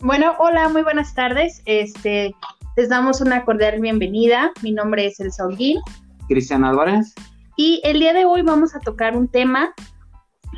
Bueno, 0.00 0.34
hola, 0.38 0.68
muy 0.68 0.82
buenas 0.82 1.14
tardes. 1.14 1.62
Este, 1.64 2.34
les 2.76 2.88
damos 2.88 3.20
una 3.20 3.44
cordial 3.44 3.80
bienvenida. 3.80 4.52
Mi 4.62 4.72
nombre 4.72 5.06
es 5.06 5.18
Elsa 5.18 5.44
Holguín. 5.44 5.80
Cristian 6.28 6.64
Álvarez. 6.64 7.14
Y 7.56 7.80
el 7.84 7.98
día 7.98 8.12
de 8.12 8.24
hoy 8.24 8.42
vamos 8.42 8.76
a 8.76 8.80
tocar 8.80 9.16
un 9.16 9.28
tema 9.28 9.74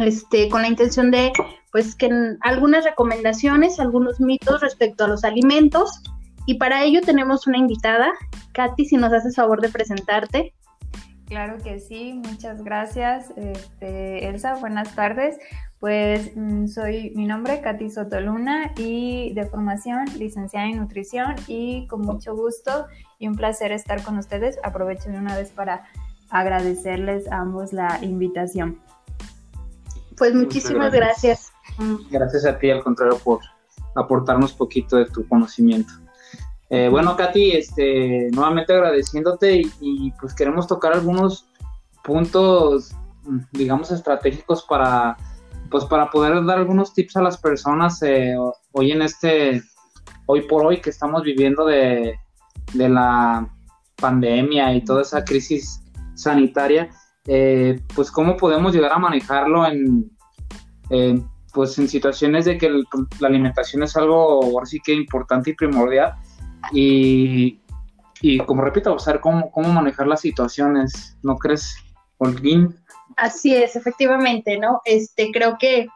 este, 0.01 0.49
con 0.49 0.63
la 0.63 0.69
intención 0.69 1.11
de, 1.11 1.33
pues, 1.73 1.95
que 1.95 2.11
algunas 2.43 2.85
recomendaciones, 2.85 3.81
algunos 3.81 4.21
mitos 4.21 4.61
respecto 4.61 5.05
a 5.05 5.09
los 5.09 5.25
alimentos. 5.25 6.03
Y 6.45 6.55
para 6.55 6.83
ello 6.83 7.01
tenemos 7.01 7.47
una 7.47 7.59
invitada. 7.59 8.13
Katy, 8.53 8.85
si 8.85 8.97
nos 8.97 9.13
haces 9.13 9.37
favor 9.37 9.61
de 9.61 9.69
presentarte. 9.69 10.55
Claro 11.29 11.59
que 11.63 11.79
sí, 11.79 12.15
muchas 12.15 12.65
gracias. 12.65 13.31
Este, 13.37 14.29
Elsa, 14.29 14.55
buenas 14.55 14.95
tardes. 14.95 15.37
Pues 15.79 16.33
mm, 16.35 16.69
soy 16.69 17.13
mi 17.15 17.27
nombre, 17.27 17.61
Katy 17.61 17.91
Sotoluna, 17.91 18.73
y 18.79 19.35
de 19.35 19.45
formación 19.45 20.07
licenciada 20.19 20.67
en 20.67 20.79
nutrición 20.79 21.35
y 21.47 21.87
con 21.87 22.01
mucho 22.01 22.35
gusto 22.35 22.87
y 23.19 23.29
un 23.29 23.37
placer 23.37 23.73
estar 23.73 24.03
con 24.03 24.17
ustedes. 24.17 24.59
Aprovecho 24.65 25.11
de 25.11 25.19
una 25.19 25.37
vez 25.37 25.51
para 25.51 25.85
agradecerles 26.31 27.31
a 27.31 27.41
ambos 27.41 27.75
la 27.75 27.99
invitación. 28.03 28.81
Pues 30.17 30.35
muchísimas 30.35 30.93
gracias. 30.93 31.53
Gracias 32.11 32.47
a 32.47 32.59
ti, 32.59 32.71
al 32.71 32.83
contrario, 32.83 33.19
por 33.23 33.41
aportarnos 33.95 34.55
poquito 34.55 34.97
de 34.97 35.05
tu 35.05 35.29
conocimiento. 35.29 35.93
Eh, 36.71 36.89
bueno, 36.91 37.17
Katy, 37.17 37.53
este, 37.53 38.29
nuevamente 38.33 38.75
agradeciéndote 38.75 39.63
y, 39.81 40.13
pues 40.21 40.35
queremos 40.35 40.67
tocar 40.67 40.93
algunos 40.93 41.47
puntos, 42.05 42.95
digamos, 43.53 43.91
estratégicos 43.91 44.65
para, 44.65 45.17
pues 45.71 45.85
para 45.87 46.11
poder 46.11 46.45
dar 46.45 46.59
algunos 46.59 46.93
tips 46.93 47.17
a 47.17 47.23
las 47.23 47.39
personas 47.39 48.03
eh, 48.03 48.35
hoy 48.73 48.93
en 48.93 49.03
este, 49.03 49.63
hoy 50.27 50.43
por 50.43 50.67
hoy 50.67 50.81
que 50.81 50.91
estamos 50.91 51.23
viviendo 51.23 51.65
de, 51.65 52.19
de 52.75 52.89
la 52.89 53.49
pandemia 53.97 54.75
y 54.75 54.85
toda 54.85 55.03
esa 55.03 55.25
crisis 55.25 55.83
sanitaria, 56.15 56.91
eh, 57.27 57.81
pues 57.95 58.11
cómo 58.11 58.37
podemos 58.37 58.75
llegar 58.75 58.93
a 58.93 58.99
manejarlo 58.99 59.67
en, 59.67 60.11
pues 61.55 61.79
en 61.79 61.89
situaciones 61.89 62.45
de 62.45 62.59
que 62.59 62.71
la 63.21 63.29
alimentación 63.29 63.83
es 63.83 63.97
algo 63.97 64.43
ahora 64.45 64.67
sí 64.67 64.81
que 64.85 64.93
importante 64.93 65.51
y 65.51 65.55
primordial 65.55 66.15
y, 66.73 67.61
y 68.21 68.39
como 68.39 68.63
repito, 68.63 68.99
saber 68.99 69.21
cómo, 69.21 69.51
cómo 69.51 69.69
manejar 69.69 70.07
las 70.07 70.21
situaciones, 70.21 71.17
¿no 71.23 71.37
crees, 71.37 71.77
Holguín? 72.19 72.75
Así 73.17 73.55
es, 73.55 73.77
efectivamente, 73.77 74.59
¿no? 74.59 74.81
Este, 74.85 75.31
creo 75.33 75.57
que 75.59 75.89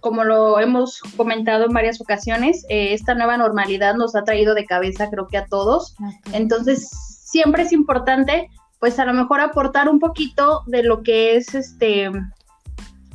como 0.00 0.24
lo 0.24 0.60
hemos 0.60 1.00
comentado 1.16 1.66
en 1.66 1.72
varias 1.72 2.00
ocasiones, 2.00 2.64
eh, 2.68 2.92
esta 2.92 3.14
nueva 3.14 3.36
normalidad 3.36 3.94
nos 3.94 4.14
ha 4.14 4.24
traído 4.24 4.54
de 4.54 4.64
cabeza, 4.64 5.10
creo 5.10 5.26
que 5.26 5.38
a 5.38 5.46
todos. 5.46 5.96
Entonces, 6.32 6.88
siempre 7.24 7.64
es 7.64 7.72
importante, 7.72 8.48
pues 8.78 8.98
a 8.98 9.04
lo 9.04 9.12
mejor 9.12 9.40
aportar 9.40 9.88
un 9.88 9.98
poquito 9.98 10.62
de 10.66 10.82
lo 10.82 11.02
que 11.02 11.36
es, 11.36 11.54
este, 11.54 12.10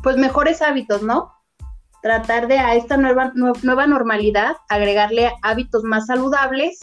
pues 0.04 0.18
mejores 0.18 0.62
hábitos, 0.62 1.02
¿no? 1.02 1.32
Tratar 2.02 2.48
de 2.48 2.58
a 2.60 2.76
esta 2.76 2.98
nueva, 2.98 3.32
nueva 3.36 3.88
normalidad 3.88 4.58
agregarle 4.70 5.32
hábitos 5.44 5.84
más 5.84 6.08
saludables 6.08 6.80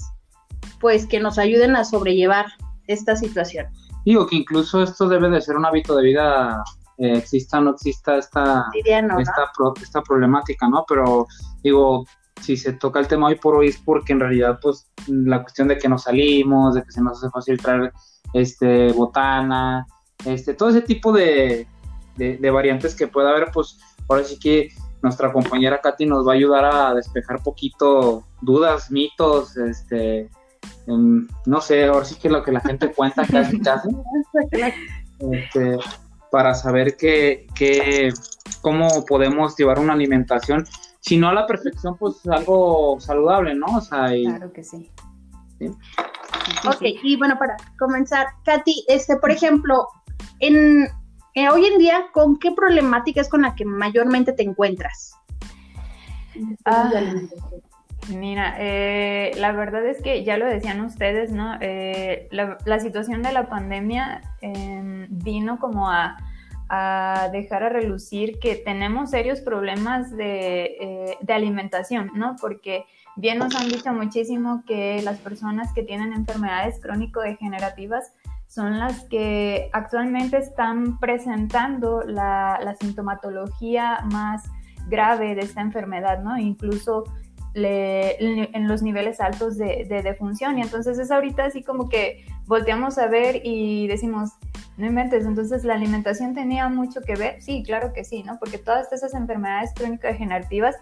pues 0.81 1.07
que 1.07 1.21
nos 1.21 1.39
ayuden 1.39 1.77
a 1.77 1.85
sobrellevar 1.85 2.47
esta 2.87 3.17
situación. 3.17 3.67
Digo 4.05 4.27
que 4.27 4.37
incluso 4.37 4.83
esto 4.83 5.09
debe 5.09 5.29
de 5.29 5.41
ser 5.41 5.57
un 5.57 5.67
hábito 5.67 5.95
de 5.97 6.03
vida, 6.03 6.63
eh, 6.99 7.19
exista 7.19 7.59
o 7.59 7.61
no 7.61 7.71
exista 7.73 8.17
esta, 8.17 8.67
esta, 8.75 10.03
problemática, 10.03 10.69
¿no? 10.69 10.85
Pero 10.89 11.27
digo, 11.63 12.05
si 12.41 12.57
se 12.57 12.73
toca 12.73 13.01
el 13.01 13.09
tema 13.09 13.27
hoy 13.27 13.35
por 13.35 13.57
hoy 13.57 13.69
es 13.69 13.79
porque 13.79 14.13
en 14.13 14.21
realidad 14.21 14.59
pues 14.63 14.91
la 15.07 15.43
cuestión 15.43 15.69
de 15.69 15.79
que 15.79 15.89
nos 15.89 16.05
salimos, 16.05 16.75
de 16.75 16.83
que 16.83 16.93
se 16.93 17.03
nos 17.03 17.19
hace 17.19 17.31
fácil 17.31 17.61
traer 17.61 17.93
este 18.33 18.93
botana, 18.93 19.87
este, 20.25 20.55
todo 20.55 20.71
ese 20.71 20.83
tipo 20.83 21.13
de, 21.13 21.67
de, 22.17 22.51
variantes 22.51 22.95
que 22.95 23.07
pueda 23.07 23.31
haber, 23.31 23.51
pues 23.53 23.79
ahora 24.09 24.25
sí 24.25 24.39
que 24.39 24.71
nuestra 25.03 25.33
compañera 25.33 25.81
Katy 25.81 26.07
nos 26.07 26.27
va 26.27 26.33
a 26.33 26.37
ayudar 26.37 26.65
a 26.65 26.95
despejar 26.95 27.43
poquito 27.43 28.25
dudas, 28.41 28.91
mitos, 28.91 29.57
este, 29.57 30.29
no 30.87 31.61
sé, 31.61 31.87
ahora 31.87 32.05
sí 32.05 32.17
que 32.17 32.29
lo 32.29 32.43
que 32.43 32.53
la 32.53 32.61
gente 32.61 32.93
cuenta 32.93 33.27
casi 33.27 33.61
casi, 33.61 33.89
este, 35.31 35.77
para 36.31 36.55
saber 36.55 36.97
que, 36.97 38.13
cómo 38.61 39.05
podemos 39.07 39.57
llevar 39.57 39.79
una 39.79 39.93
alimentación, 39.93 40.65
si 41.01 41.17
no 41.17 41.29
a 41.29 41.35
la 41.35 41.47
perfección, 41.47 41.97
pues 41.97 42.27
algo 42.27 42.99
saludable, 43.01 43.55
¿no? 43.55 43.67
O 43.67 43.81
sea, 43.81 44.09
claro 44.09 44.53
que 44.53 44.65
sí. 44.65 44.91
Ok, 46.67 46.83
y 47.03 47.17
bueno, 47.17 47.39
para 47.39 47.57
comenzar, 47.79 48.27
Katy, 48.45 48.85
este, 48.89 49.17
por 49.17 49.31
ejemplo, 49.31 49.89
en, 50.41 50.89
eh, 51.35 51.49
hoy 51.49 51.67
en 51.67 51.79
día, 51.79 52.07
¿con 52.13 52.39
qué 52.39 52.53
problemática 52.53 53.21
es 53.21 53.29
con 53.29 53.43
la 53.43 53.55
que 53.55 53.65
mayormente 53.65 54.33
te 54.33 54.43
encuentras? 54.43 55.15
Ah, 56.65 56.91
Mira, 58.09 58.55
eh, 58.59 59.33
la 59.37 59.53
verdad 59.53 59.85
es 59.87 60.01
que 60.03 60.25
ya 60.25 60.37
lo 60.39 60.47
decían 60.47 60.81
ustedes, 60.81 61.31
¿no? 61.31 61.57
Eh, 61.61 62.29
la, 62.31 62.81
situación 62.81 63.23
de 63.23 63.33
la 63.33 63.49
pandemia 63.49 64.23
em, 64.41 65.07
vino 65.11 65.59
como 65.59 65.91
a, 65.91 66.17
dejar 67.33 67.63
a 67.63 67.69
relucir 67.71 68.39
que 68.41 68.55
tenemos 68.55 69.11
serios 69.11 69.41
problemas 69.41 70.09
eh, 70.19 71.17
de, 71.19 71.33
alimentación, 71.33 72.11
¿no? 72.15 72.37
Porque 72.39 72.85
bien 73.17 73.39
nos 73.39 73.55
han 73.57 73.69
dicho 73.69 73.91
muchísimo 73.93 74.63
que 74.67 75.01
las 75.03 75.19
personas 75.19 75.73
que 75.73 75.83
tienen 75.83 76.13
enfermedades 76.13 76.79
crónico-degenerativas 76.81 78.13
son 78.49 78.79
las 78.79 79.05
que 79.05 79.71
actualmente 79.73 80.37
están 80.37 80.99
presentando 80.99 82.03
la, 82.03 82.61
la 82.63 82.75
sintomatología 82.77 84.01
más 84.13 84.45
grave 84.89 85.35
de 85.35 85.43
esta 85.43 85.63
enfermedad, 85.63 86.23
¿no? 86.23 86.39
Incluso 86.39 87.05
en 87.65 88.69
los 88.69 88.83
niveles 88.83 89.21
altos 89.21 89.57
de, 89.59 89.85
defunción. 90.03 90.59
Y 90.59 90.63
entonces 90.63 90.99
es 90.99 91.11
ahorita 91.11 91.45
así 91.45 91.63
como 91.63 91.89
que 91.89 92.25
volteamos 92.47 92.99
a 92.99 93.07
ver 93.07 93.41
y 93.45 93.87
decimos, 93.89 94.31
no 94.77 94.87
inventes, 94.87 95.27
entonces 95.27 95.65
la 95.65 95.75
alimentación 95.75 96.35
tenía 96.35 96.69
mucho 96.69 97.01
que 97.01 97.17
ver. 97.17 97.43
Sí, 97.43 97.63
claro 97.65 97.93
que 97.93 98.05
sí, 98.05 98.23
¿no? 98.23 98.39
Porque 98.39 98.59
todas 98.59 98.93
esas 98.93 99.15
enfermedades 99.15 99.73
crónico-degenerativas 99.75 100.77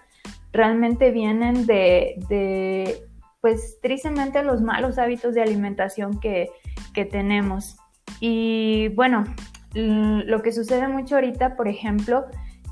realmente 0.53 1.11
vienen 1.11 1.67
de, 1.67 3.05
pues 3.41 3.79
tristemente, 3.81 4.43
los 4.43 4.61
malos 4.61 4.99
hábitos 4.99 5.35
de 5.35 5.43
alimentación 5.43 6.21
que, 6.21 6.49
que 6.95 7.05
tenemos. 7.05 7.77
Y 8.21 8.89
bueno, 8.89 9.25
lo 9.75 10.43
que 10.43 10.53
sucede 10.53 10.89
mucho 10.89 11.17
ahorita, 11.17 11.57
por 11.57 11.69
ejemplo, 11.69 12.27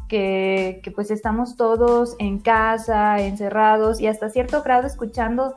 que, 0.08 0.80
pues 0.94 1.10
estamos 1.10 1.56
todos 1.56 2.16
en 2.18 2.38
casa, 2.38 3.20
encerrados 3.20 4.00
y 4.00 4.06
hasta 4.06 4.30
cierto 4.30 4.62
grado 4.62 4.86
escuchando 4.86 5.56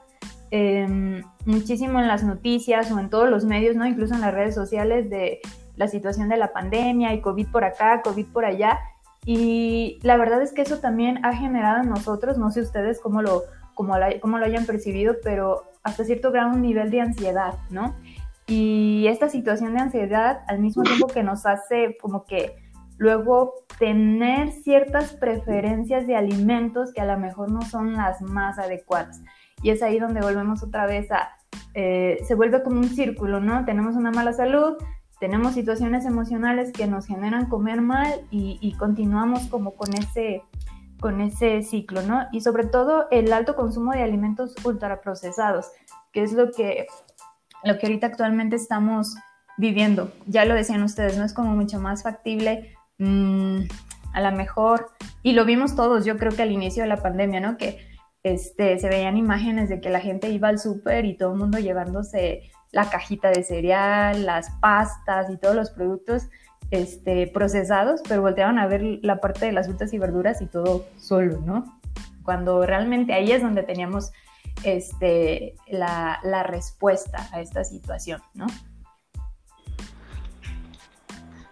em, 0.51 1.23
muchísimo 1.45 1.99
en 1.99 2.07
las 2.07 2.23
noticias 2.23 2.91
o 2.91 2.99
en 2.99 3.09
todos 3.09 3.29
los 3.29 3.45
medios, 3.45 3.75
¿no? 3.75 3.85
Incluso 3.85 4.15
en 4.15 4.21
las 4.21 4.33
redes 4.33 4.55
sociales 4.55 5.09
de 5.09 5.39
la 5.75 5.87
situación 5.87 6.29
de 6.29 6.37
la 6.37 6.53
pandemia 6.53 7.13
y 7.13 7.21
COVID 7.21 7.47
por 7.47 7.63
acá, 7.63 8.01
COVID 8.01 8.25
por 8.27 8.45
allá. 8.45 8.79
Y 9.25 9.99
la 10.03 10.17
verdad 10.17 10.41
es 10.41 10.53
que 10.53 10.61
eso 10.61 10.79
también 10.79 11.23
ha 11.25 11.35
generado 11.35 11.83
en 11.83 11.89
nosotros, 11.89 12.37
no 12.37 12.49
sé 12.51 12.61
ustedes 12.61 12.99
cómo 12.99 13.21
lo, 13.21 13.43
cómo, 13.73 13.95
cómo 14.21 14.37
lo 14.37 14.45
hayan 14.45 14.65
percibido, 14.65 15.15
pero 15.23 15.63
hasta 15.83 16.03
cierto 16.03 16.31
grado 16.31 16.51
un 16.51 16.61
nivel 16.61 16.91
de 16.91 17.01
ansiedad, 17.01 17.55
¿no? 17.69 17.95
Y 18.47 19.05
esta 19.07 19.27
situación 19.27 19.73
de 19.73 19.81
ansiedad 19.81 20.41
al 20.47 20.59
mismo 20.59 20.83
tiempo 20.83 21.07
que 21.07 21.21
nos 21.21 21.45
hace 21.45 21.97
como 22.01 22.25
que 22.25 22.55
Luego, 22.97 23.53
tener 23.79 24.51
ciertas 24.51 25.13
preferencias 25.13 26.07
de 26.07 26.15
alimentos 26.15 26.93
que 26.93 27.01
a 27.01 27.05
lo 27.05 27.17
mejor 27.19 27.51
no 27.51 27.61
son 27.61 27.93
las 27.93 28.21
más 28.21 28.57
adecuadas. 28.57 29.21
Y 29.61 29.69
es 29.69 29.83
ahí 29.83 29.99
donde 29.99 30.21
volvemos 30.21 30.63
otra 30.63 30.85
vez 30.85 31.11
a, 31.11 31.29
eh, 31.73 32.19
se 32.27 32.35
vuelve 32.35 32.63
como 32.63 32.79
un 32.79 32.89
círculo, 32.89 33.39
¿no? 33.39 33.65
Tenemos 33.65 33.95
una 33.95 34.11
mala 34.11 34.33
salud, 34.33 34.77
tenemos 35.19 35.53
situaciones 35.53 36.05
emocionales 36.05 36.71
que 36.71 36.87
nos 36.87 37.07
generan 37.07 37.49
comer 37.49 37.81
mal 37.81 38.21
y, 38.29 38.75
continuamos 38.77 39.47
como 39.47 39.75
con 39.75 39.93
ese, 39.95 40.43
con 40.99 41.21
ese 41.21 41.63
ciclo, 41.63 42.01
¿no? 42.03 42.27
Y 42.31 42.41
sobre 42.41 42.65
todo 42.65 43.07
el 43.09 43.33
alto 43.33 43.55
consumo 43.55 43.91
de 43.91 44.03
alimentos 44.03 44.55
ultraprocesados, 44.63 45.71
que 46.11 46.23
es 46.23 46.33
lo 46.33 46.51
que, 46.51 46.87
lo 47.63 47.77
que 47.77 47.87
ahorita 47.87 48.07
actualmente 48.07 48.55
estamos 48.55 49.15
viviendo. 49.57 50.11
Ya 50.27 50.45
lo 50.45 50.53
decían 50.53 50.83
ustedes, 50.83 51.17
¿no? 51.17 51.25
Es 51.25 51.33
como 51.33 51.55
mucho 51.55 51.79
más 51.79 52.03
factible 52.03 52.76
Mm, 52.97 53.61
a 54.13 54.21
lo 54.21 54.31
mejor, 54.35 54.91
y 55.23 55.33
lo 55.33 55.45
vimos 55.45 55.75
todos, 55.75 56.05
yo 56.05 56.17
creo 56.17 56.31
que 56.31 56.41
al 56.41 56.51
inicio 56.51 56.83
de 56.83 56.89
la 56.89 56.97
pandemia, 56.97 57.39
¿no? 57.39 57.57
Que 57.57 57.79
este, 58.23 58.79
se 58.79 58.89
veían 58.89 59.17
imágenes 59.17 59.69
de 59.69 59.79
que 59.79 59.89
la 59.89 59.99
gente 59.99 60.29
iba 60.29 60.47
al 60.47 60.59
súper 60.59 61.05
y 61.05 61.15
todo 61.15 61.33
el 61.33 61.39
mundo 61.39 61.59
llevándose 61.59 62.51
la 62.71 62.89
cajita 62.89 63.29
de 63.29 63.43
cereal, 63.43 64.25
las 64.25 64.49
pastas 64.59 65.29
y 65.29 65.37
todos 65.37 65.55
los 65.55 65.71
productos 65.71 66.29
este, 66.71 67.27
procesados, 67.27 68.01
pero 68.07 68.21
volteaban 68.21 68.59
a 68.59 68.67
ver 68.67 68.81
la 69.01 69.21
parte 69.21 69.45
de 69.45 69.51
las 69.53 69.67
frutas 69.67 69.93
y 69.93 69.99
verduras 69.99 70.41
y 70.41 70.47
todo 70.47 70.85
solo, 70.97 71.39
¿no? 71.41 71.79
Cuando 72.23 72.65
realmente 72.65 73.13
ahí 73.13 73.31
es 73.31 73.41
donde 73.41 73.63
teníamos 73.63 74.11
este, 74.63 75.55
la, 75.67 76.19
la 76.23 76.43
respuesta 76.43 77.29
a 77.31 77.39
esta 77.39 77.63
situación, 77.63 78.21
¿no? 78.33 78.47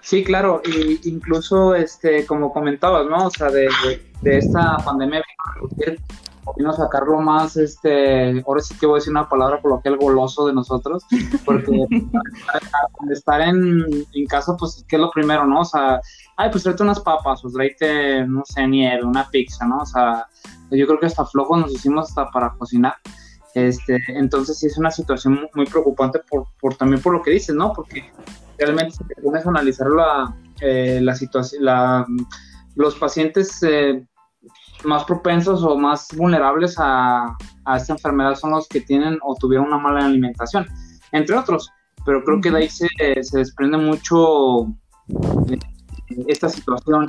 Sí, 0.05 0.23
claro, 0.23 0.61
y 0.63 1.09
incluso 1.09 1.73
este, 1.73 2.27
como 2.27 2.53
comentabas, 2.53 3.07
¿no? 3.07 3.25
O 3.25 3.29
sea, 3.31 3.49
de, 3.49 3.67
de, 4.21 4.37
esta 4.37 4.77
pandemia 4.85 5.23
vino 6.55 6.69
a 6.69 6.73
sacarlo 6.73 7.19
más, 7.21 7.57
este, 7.57 8.43
ahora 8.45 8.61
sí 8.61 8.75
que 8.77 8.85
voy 8.85 8.97
a 8.97 8.99
decir 8.99 9.09
una 9.09 9.27
palabra 9.27 9.59
por 9.59 9.71
lo 9.71 9.81
que 9.81 9.89
el 9.89 9.97
goloso 9.97 10.45
de 10.45 10.53
nosotros, 10.53 11.03
porque 11.43 11.87
estar 13.09 13.41
en, 13.41 13.83
en, 14.13 14.25
casa, 14.27 14.55
pues, 14.55 14.85
¿qué 14.87 14.97
es 14.97 15.01
lo 15.01 15.09
primero, 15.09 15.47
no? 15.47 15.61
O 15.61 15.65
sea, 15.65 15.99
ay, 16.37 16.51
pues 16.51 16.61
tráete 16.61 16.83
unas 16.83 16.99
papas, 16.99 17.43
o 17.43 17.49
tráete, 17.49 18.27
no 18.27 18.43
sé, 18.45 18.67
nieve, 18.67 19.03
una 19.03 19.27
pizza, 19.31 19.65
¿no? 19.65 19.79
O 19.79 19.85
sea, 19.87 20.27
yo 20.69 20.85
creo 20.85 20.99
que 20.99 21.07
hasta 21.07 21.25
flojos 21.25 21.61
nos 21.61 21.73
hicimos 21.73 22.09
hasta 22.09 22.29
para 22.29 22.51
cocinar. 22.51 22.93
Este, 23.55 23.97
entonces 24.09 24.59
sí 24.59 24.67
es 24.67 24.77
una 24.77 24.91
situación 24.91 25.49
muy, 25.55 25.65
preocupante 25.65 26.19
por, 26.29 26.45
por, 26.61 26.75
también 26.75 27.01
por 27.01 27.13
lo 27.13 27.23
que 27.23 27.31
dices, 27.31 27.55
¿no? 27.55 27.73
Porque 27.73 28.03
realmente 28.57 28.91
si 28.91 29.03
te 29.05 29.21
pones 29.21 29.45
a 29.45 29.49
analizar 29.49 29.87
la, 29.87 30.35
eh, 30.61 30.99
la 31.01 31.15
situación, 31.15 31.63
los 32.75 32.95
pacientes 32.95 33.61
eh, 33.63 34.05
más 34.83 35.03
propensos 35.05 35.63
o 35.63 35.77
más 35.77 36.07
vulnerables 36.15 36.75
a, 36.77 37.35
a, 37.65 37.77
esta 37.77 37.93
enfermedad 37.93 38.35
son 38.35 38.51
los 38.51 38.67
que 38.67 38.81
tienen 38.81 39.17
o 39.23 39.35
tuvieron 39.35 39.67
una 39.67 39.77
mala 39.77 40.05
alimentación, 40.05 40.67
entre 41.11 41.35
otros. 41.35 41.69
Pero 42.05 42.23
creo 42.23 42.39
que 42.39 42.51
de 42.51 42.57
ahí 42.57 42.69
se, 42.69 42.87
se 43.21 43.37
desprende 43.39 43.77
mucho 43.77 44.67
eh, 45.49 45.57
esta 46.27 46.49
situación. 46.49 47.07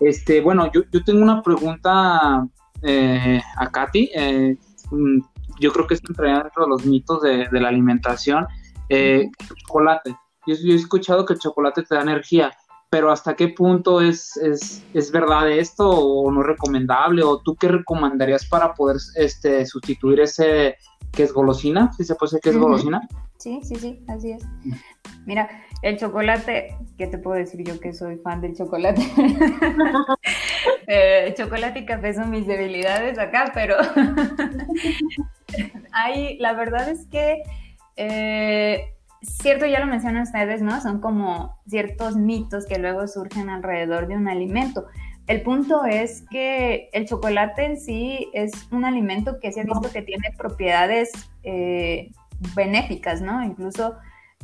Este, 0.00 0.40
bueno, 0.40 0.70
yo, 0.72 0.82
yo 0.90 1.04
tengo 1.04 1.22
una 1.22 1.42
pregunta 1.42 2.46
a 2.46 3.70
Katy. 3.70 4.10
Mm, 4.90 5.20
yo 5.60 5.72
creo 5.72 5.86
que 5.86 5.94
es 5.94 6.00
entre 6.08 6.32
dentro 6.32 6.64
de 6.64 6.68
los 6.68 6.86
mitos 6.86 7.20
de, 7.20 7.46
de 7.50 7.60
la 7.60 7.68
alimentación. 7.68 8.46
chocolate 9.66 10.16
yo, 10.56 10.72
he 10.72 10.76
escuchado 10.76 11.24
que 11.24 11.34
el 11.34 11.38
chocolate 11.38 11.82
te 11.82 11.94
da 11.94 12.02
energía, 12.02 12.52
pero 12.90 13.10
¿hasta 13.10 13.36
qué 13.36 13.48
punto 13.48 14.00
es, 14.00 14.36
es, 14.38 14.82
es, 14.94 15.12
verdad 15.12 15.50
esto 15.50 15.88
o 15.90 16.30
no 16.30 16.40
es 16.40 16.46
recomendable? 16.46 17.22
¿O 17.22 17.40
tú 17.40 17.54
qué 17.56 17.68
recomendarías 17.68 18.46
para 18.46 18.74
poder 18.74 18.96
este, 19.16 19.66
sustituir 19.66 20.20
ese 20.20 20.76
que 21.12 21.22
es 21.24 21.32
golosina? 21.32 21.92
¿Si 21.92 22.04
se 22.04 22.14
puede 22.14 22.30
decir 22.30 22.40
que 22.40 22.50
es 22.50 22.58
golosina? 22.58 23.06
Sí, 23.36 23.60
sí, 23.62 23.76
sí, 23.76 24.04
así 24.08 24.32
es. 24.32 24.42
Mira, 25.26 25.48
el 25.82 25.96
chocolate, 25.98 26.76
¿qué 26.96 27.06
te 27.06 27.18
puedo 27.18 27.36
decir 27.36 27.62
yo 27.62 27.78
que 27.78 27.92
soy 27.92 28.16
fan 28.16 28.40
del 28.40 28.56
chocolate? 28.56 29.00
eh, 30.86 31.34
chocolate 31.36 31.80
y 31.80 31.86
café 31.86 32.14
son 32.14 32.30
mis 32.30 32.46
debilidades 32.46 33.18
acá, 33.18 33.52
pero 33.54 33.76
hay, 35.92 36.38
la 36.38 36.54
verdad 36.54 36.88
es 36.88 37.06
que... 37.06 37.42
Eh, 37.96 38.94
cierto, 39.22 39.66
ya 39.66 39.80
lo 39.80 39.86
mencionan 39.86 40.22
ustedes, 40.22 40.62
¿no? 40.62 40.80
Son 40.80 41.00
como 41.00 41.56
ciertos 41.66 42.16
mitos 42.16 42.66
que 42.66 42.78
luego 42.78 43.06
surgen 43.08 43.48
alrededor 43.48 44.06
de 44.06 44.16
un 44.16 44.28
alimento. 44.28 44.86
El 45.26 45.42
punto 45.42 45.84
es 45.84 46.24
que 46.30 46.88
el 46.92 47.06
chocolate 47.06 47.64
en 47.64 47.78
sí 47.78 48.30
es 48.32 48.50
un 48.70 48.84
alimento 48.84 49.38
que 49.40 49.52
se 49.52 49.60
ha 49.60 49.64
visto 49.64 49.90
que 49.92 50.02
tiene 50.02 50.30
propiedades 50.36 51.10
eh, 51.42 52.10
benéficas, 52.56 53.20
¿no? 53.20 53.44
Incluso 53.44 53.96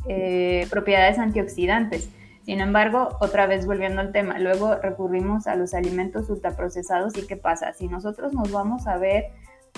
eh, 0.07 0.67
propiedades 0.69 1.17
antioxidantes. 1.17 2.09
Sin 2.45 2.61
embargo, 2.61 3.17
otra 3.19 3.47
vez 3.47 3.65
volviendo 3.65 4.01
al 4.01 4.11
tema, 4.11 4.37
luego 4.37 4.75
recurrimos 4.75 5.47
a 5.47 5.55
los 5.55 5.73
alimentos 5.73 6.29
ultraprocesados 6.29 7.17
y 7.17 7.25
¿qué 7.25 7.37
pasa? 7.37 7.73
Si 7.73 7.87
nosotros 7.87 8.33
nos 8.33 8.51
vamos 8.51 8.85
a 8.85 8.97
ver 8.97 9.31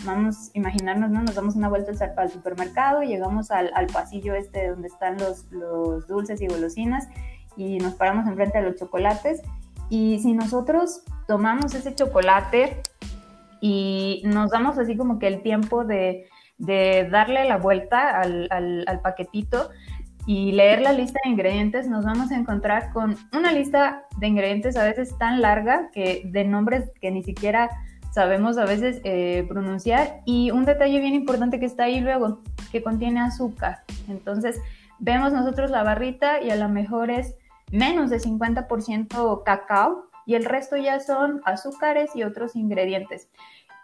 vamos 0.05 0.49
a 0.53 0.57
imaginarnos, 0.57 1.09
¿no? 1.09 1.23
Nos 1.23 1.35
damos 1.35 1.55
una 1.55 1.69
vuelta 1.69 1.91
al, 2.17 2.29
supermercado 2.29 3.01
llegamos 3.01 3.51
al, 3.51 3.71
pasillo 3.91 4.35
este 4.35 4.69
donde 4.69 4.87
están 4.87 5.17
los, 5.17 5.45
los, 5.51 6.07
dulces 6.07 6.41
y 6.41 6.47
golosinas 6.47 7.07
y 7.55 7.77
nos 7.79 7.95
paramos 7.95 8.27
enfrente 8.27 8.59
de 8.59 8.69
los 8.69 8.75
chocolates 8.75 9.41
y 9.89 10.19
si 10.19 10.33
nosotros 10.33 11.03
tomamos 11.27 11.73
ese 11.73 11.95
chocolate 11.95 12.81
y 13.61 14.21
nos 14.25 14.51
damos 14.51 14.77
así 14.77 14.95
como 14.95 15.17
que 15.17 15.27
el 15.27 15.41
tiempo 15.41 15.83
de, 15.83 16.27
de 16.57 17.07
darle 17.09 17.45
la 17.45 17.57
vuelta 17.57 18.19
al, 18.19 18.47
al 18.51 18.99
paquetito 19.01 19.69
y 20.27 20.51
leer 20.51 20.81
la 20.81 20.91
lista 20.91 21.19
de 21.23 21.31
ingredientes, 21.31 21.87
nos 21.87 22.03
vamos 22.03 22.31
a 22.31 22.35
encontrar 22.35 22.91
con 22.91 23.15
una 23.31 23.53
lista 23.53 24.03
de 24.17 24.27
ingredientes 24.27 24.75
a 24.75 24.83
veces 24.83 25.17
tan 25.17 25.41
larga 25.41 25.89
que 25.93 26.21
de 26.25 26.43
nombres 26.43 26.91
que 26.99 27.11
ni 27.11 27.23
siquiera 27.23 27.69
sabemos 28.17 28.57
a 28.57 28.65
veces 28.65 28.99
eh, 29.03 29.45
pronunciar. 29.47 30.21
Y 30.25 30.49
un 30.49 30.65
detalle 30.65 30.99
bien 30.99 31.13
importante 31.13 31.59
que 31.59 31.67
está 31.67 31.83
ahí 31.83 32.01
luego, 32.01 32.41
que 32.71 32.81
contiene 32.81 33.19
azúcar. 33.19 33.83
Entonces, 34.09 34.59
vemos 34.97 35.33
nosotros 35.33 35.69
la 35.69 35.83
barrita 35.83 36.41
y 36.41 36.49
a 36.49 36.55
lo 36.55 36.67
mejor 36.67 37.11
es 37.11 37.35
menos 37.71 38.09
de 38.09 38.17
50% 38.17 39.43
cacao 39.43 40.09
y 40.25 40.33
el 40.33 40.45
resto 40.45 40.77
ya 40.77 40.99
son 40.99 41.41
azúcares 41.45 42.15
y 42.15 42.23
otros 42.23 42.55
ingredientes. 42.55 43.29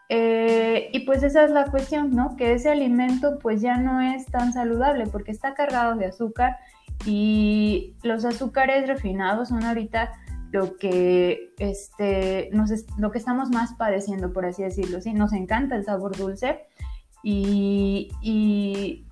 Eh, 0.10 0.90
y 0.92 1.02
pues 1.02 1.22
esa 1.22 1.44
es 1.44 1.52
la 1.52 1.66
cuestión, 1.66 2.16
¿no? 2.16 2.36
Que 2.36 2.54
ese 2.54 2.72
alimento 2.72 3.38
pues 3.38 3.62
ya 3.62 3.78
no 3.78 4.02
es 4.02 4.26
tan 4.26 4.52
saludable 4.52 5.06
porque 5.06 5.30
está 5.30 5.54
cargado 5.54 5.96
de 5.96 6.08
azúcar 6.08 6.58
y 7.06 7.94
los 8.02 8.26
azúcares 8.26 8.88
refinados 8.88 9.50
son 9.50 9.64
ahorita 9.64 10.12
lo 10.54 10.78
que, 10.78 11.52
este, 11.58 12.52
lo 12.98 13.12
que 13.12 13.18
estamos 13.18 13.50
más 13.50 13.74
padeciendo, 13.74 14.32
por 14.32 14.46
así 14.46 14.62
decirlo. 14.62 15.02
¿sí? 15.02 15.12
Nos 15.12 15.34
encanta 15.34 15.76
el 15.76 15.84
sabor 15.84 16.16
dulce 16.16 16.68
y, 17.24 18.12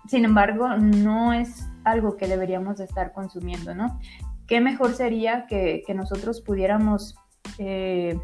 sin 0.07 0.23
embargo 0.25 0.69
no 0.77 1.33
es 1.33 1.67
algo 1.83 2.15
que 2.15 2.27
deberíamos 2.27 2.79
estar 2.79 3.11
consumiendo, 3.11 3.73
¿no? 3.73 3.99
¿Qué 4.45 4.61
mejor 4.61 4.93
sería 4.93 5.47
que, 5.47 5.81
que 5.87 5.95
nosotros 5.95 6.41
pudiéramos 6.41 7.15
eh, 7.57 8.19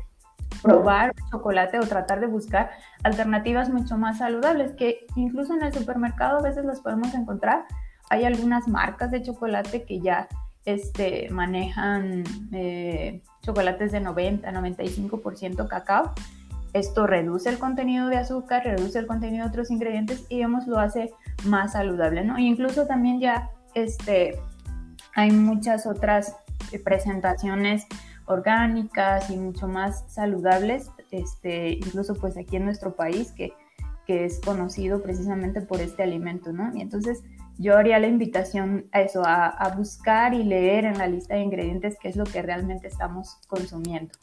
probar 0.62 1.14
chocolate 1.32 1.80
o 1.80 1.88
tratar 1.88 2.20
de 2.20 2.28
buscar 2.28 2.70
alternativas 3.04 3.70
mucho 3.70 3.98
más 3.98 4.20
saludables 4.20 4.74
que 4.74 5.08
incluso 5.16 5.56
en 5.56 5.64
el 5.64 5.74
supermercado 5.74 6.38
a 6.38 6.42
veces 6.44 6.66
las 6.66 6.82
podemos 6.82 7.14
encontrar. 7.16 7.66
Hay 8.10 8.26
algunas 8.26 8.68
marcas 8.68 9.10
de 9.10 9.24
chocolate 9.24 9.86
que 9.86 10.00
ya 10.02 10.28
este, 10.68 11.30
manejan 11.30 12.26
eh, 12.52 13.22
chocolates 13.42 13.94
de 13.94 14.02
90, 14.02 14.52
95% 14.52 15.66
cacao. 15.66 16.12
Esto 16.74 17.08
reduce 17.08 17.48
el 17.50 17.58
contenido 17.58 18.10
de 18.10 18.18
azúcar, 18.18 18.66
reduce 18.66 19.00
el 19.00 19.08
contenido 19.08 19.46
de 19.46 19.50
otros 19.50 19.72
ingredientes 19.72 20.26
y 20.28 20.36
digamos 20.36 20.68
lo 20.68 20.78
hace 20.78 21.14
más 21.46 21.72
saludable, 21.72 22.26
¿no? 22.26 22.38
incluso 22.38 22.86
también 22.86 23.22
ya 23.22 23.50
este, 23.76 24.38
hay 25.16 25.32
muchas 25.32 25.86
otras 25.86 26.36
presentaciones 26.84 27.88
orgánicas 28.26 29.30
y 29.30 29.38
mucho 29.38 29.70
más 29.70 30.04
saludables, 30.10 30.92
este, 31.12 31.70
incluso 31.70 32.14
pues 32.16 32.36
aquí 32.38 32.58
en 32.58 32.66
nuestro 32.66 32.94
país 32.94 33.32
que, 33.32 33.54
que 34.06 34.26
es 34.26 34.42
conocido 34.42 35.02
precisamente 35.02 35.62
por 35.62 35.80
este 35.80 36.04
alimento, 36.04 36.52
¿no? 36.52 36.76
Y 36.76 36.82
entonces 36.82 37.24
yo 37.58 37.76
haría 37.76 38.00
la 38.00 38.08
invitación 38.08 38.88
a 38.92 39.02
eso, 39.02 39.24
a, 39.26 39.74
buscar 39.76 40.34
y 40.34 40.44
leer 40.44 40.86
en 40.86 40.98
la 40.98 41.08
lista 41.08 41.36
de 41.36 41.42
ingredientes 41.42 41.98
qué 42.02 42.10
es 42.10 42.16
lo 42.16 42.24
que 42.24 42.42
realmente 42.42 42.88
estamos 42.88 43.38
consumiendo. 43.48 44.14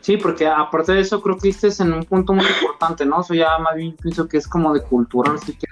Sí, 0.00 0.16
porque 0.16 0.46
aparte 0.46 0.92
de 0.92 1.00
eso 1.00 1.20
creo 1.20 1.36
que 1.36 1.50
este 1.50 1.68
es 1.68 1.80
en 1.80 1.92
un 1.92 2.04
punto 2.04 2.32
muy 2.32 2.46
importante, 2.46 3.04
¿no? 3.04 3.20
Eso 3.20 3.34
ya 3.34 3.58
más 3.58 3.76
bien 3.76 3.94
pienso 4.00 4.26
que 4.26 4.38
es 4.38 4.48
como 4.48 4.72
de 4.72 4.82
cultura, 4.82 5.32
así 5.32 5.52
que, 5.52 5.66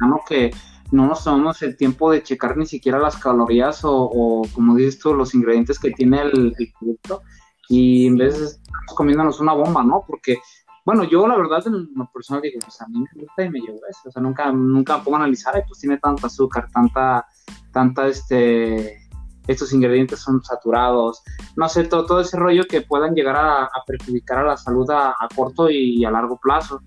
¿no? 0.00 0.20
que 0.28 0.50
no 0.92 1.06
nos 1.06 1.24
tomamos 1.24 1.62
el 1.62 1.76
tiempo 1.76 2.10
de 2.10 2.22
checar 2.22 2.56
ni 2.56 2.66
siquiera 2.66 2.98
las 2.98 3.16
calorías 3.16 3.80
o, 3.84 4.42
como 4.52 4.74
dices 4.74 4.98
tú, 4.98 5.14
los 5.14 5.34
ingredientes 5.34 5.78
que 5.78 5.92
tiene 5.92 6.20
el, 6.20 6.54
el 6.58 6.72
producto 6.78 7.22
y 7.70 8.08
en 8.08 8.16
vez 8.16 8.34
estamos 8.34 8.94
comiéndonos 8.96 9.40
una 9.40 9.52
bomba, 9.52 9.84
¿no? 9.84 10.04
Porque 10.06 10.38
bueno, 10.84 11.04
yo 11.04 11.26
la 11.28 11.36
verdad 11.36 11.66
en 11.66 11.88
lo 11.94 12.10
personal 12.12 12.42
digo, 12.42 12.58
pues 12.60 12.80
a 12.80 12.88
mí 12.88 13.00
me 13.00 13.22
gusta 13.22 13.44
y 13.44 13.50
me 13.50 13.60
llevo 13.60 13.78
eso, 13.88 14.08
o 14.08 14.10
sea, 14.10 14.22
nunca, 14.22 14.50
nunca 14.50 14.98
me 14.98 15.04
pongo 15.04 15.16
a 15.16 15.20
analizar, 15.20 15.62
pues 15.66 15.80
tiene 15.80 15.98
tanta 15.98 16.26
azúcar, 16.26 16.68
tanta, 16.72 17.26
tanta, 17.72 18.06
este, 18.06 19.08
estos 19.46 19.72
ingredientes 19.72 20.20
son 20.20 20.42
saturados, 20.42 21.22
no 21.56 21.68
sé, 21.68 21.84
todo, 21.84 22.06
todo 22.06 22.20
ese 22.20 22.36
rollo 22.36 22.64
que 22.68 22.82
puedan 22.82 23.14
llegar 23.14 23.36
a, 23.36 23.68
perjudicar 23.86 24.38
a 24.38 24.44
la 24.44 24.56
salud 24.56 24.88
a, 24.90 25.14
corto 25.34 25.70
y 25.70 26.04
a 26.04 26.10
largo 26.10 26.38
plazo. 26.38 26.80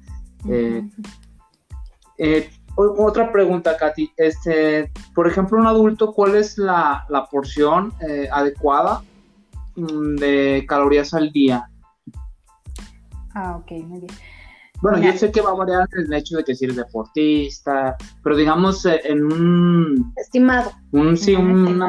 Eh, 0.50 0.84
eh, 2.18 2.50
otra 2.76 3.32
pregunta, 3.32 3.78
Katy, 3.78 4.12
este, 4.18 4.92
por 5.14 5.28
ejemplo, 5.28 5.58
un 5.60 5.68
adulto, 5.68 6.12
¿cuál 6.12 6.36
es 6.36 6.58
la, 6.58 7.06
la 7.10 7.26
porción 7.26 7.94
eh, 8.02 8.28
adecuada 8.32 9.02
mm, 9.76 10.16
de 10.16 10.66
calorías 10.68 11.14
al 11.14 11.32
día? 11.32 11.70
Ah, 13.34 13.58
ok, 13.58 13.72
muy 13.84 14.00
bien. 14.00 14.14
Bueno, 14.82 15.00
yo 15.00 15.14
sé 15.14 15.32
que 15.32 15.42
va 15.42 15.52
a 15.52 15.56
variar 15.56 15.88
el 15.94 16.12
hecho 16.14 16.38
de 16.38 16.44
que 16.44 16.56
si 16.56 16.66
eres 16.66 16.76
deportista, 16.76 17.96
pero 18.22 18.36
digamos 18.36 18.86
eh, 18.86 19.00
en 19.06 19.24
un... 19.24 20.14
Estimado. 20.18 20.72
Un, 20.92 21.16
sí, 21.16 21.36
un, 21.36 21.80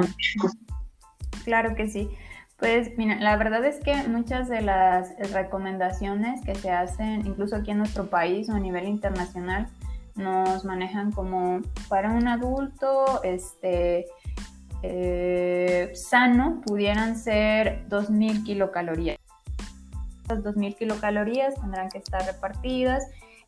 Claro 1.45 1.75
que 1.75 1.89
sí. 1.89 2.09
Pues 2.57 2.97
mira, 2.97 3.17
la 3.17 3.37
verdad 3.37 3.65
es 3.65 3.81
que 3.81 3.95
muchas 4.09 4.49
de 4.49 4.63
las 4.63 5.11
recomendaciones 5.33 6.41
que 6.45 6.55
se 6.55 6.71
hacen, 6.71 7.27
incluso 7.27 7.57
aquí 7.57 7.73
en 7.73 7.79
nuestro 7.79 8.07
país 8.07 8.49
o 8.49 8.53
a 8.53 8.61
nivel 8.61 8.87
internacional, 8.87 9.67
nos 10.15 10.65
manejan 10.65 11.11
como 11.11 11.63
para 11.89 12.13
un 12.13 12.29
adulto 12.29 13.23
este, 13.25 14.07
eh, 14.83 15.91
sano 15.95 16.61
pudieran 16.65 17.17
ser 17.19 17.89
2.000 17.89 18.45
kilocalorías. 18.45 19.19
Las 20.29 20.43
2.000 20.43 20.77
kilocalorías 20.77 21.55
tendrán 21.55 21.89
que 21.89 21.99
estar 21.99 22.25
repartidas 22.25 23.05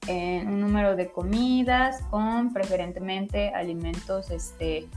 en 0.07 0.49
un 0.49 0.61
número 0.61 0.97
de 0.97 1.11
comidas 1.11 2.03
con 2.11 2.53
preferentemente 2.53 3.51
alimentos 3.55 4.31
este, 4.31 4.89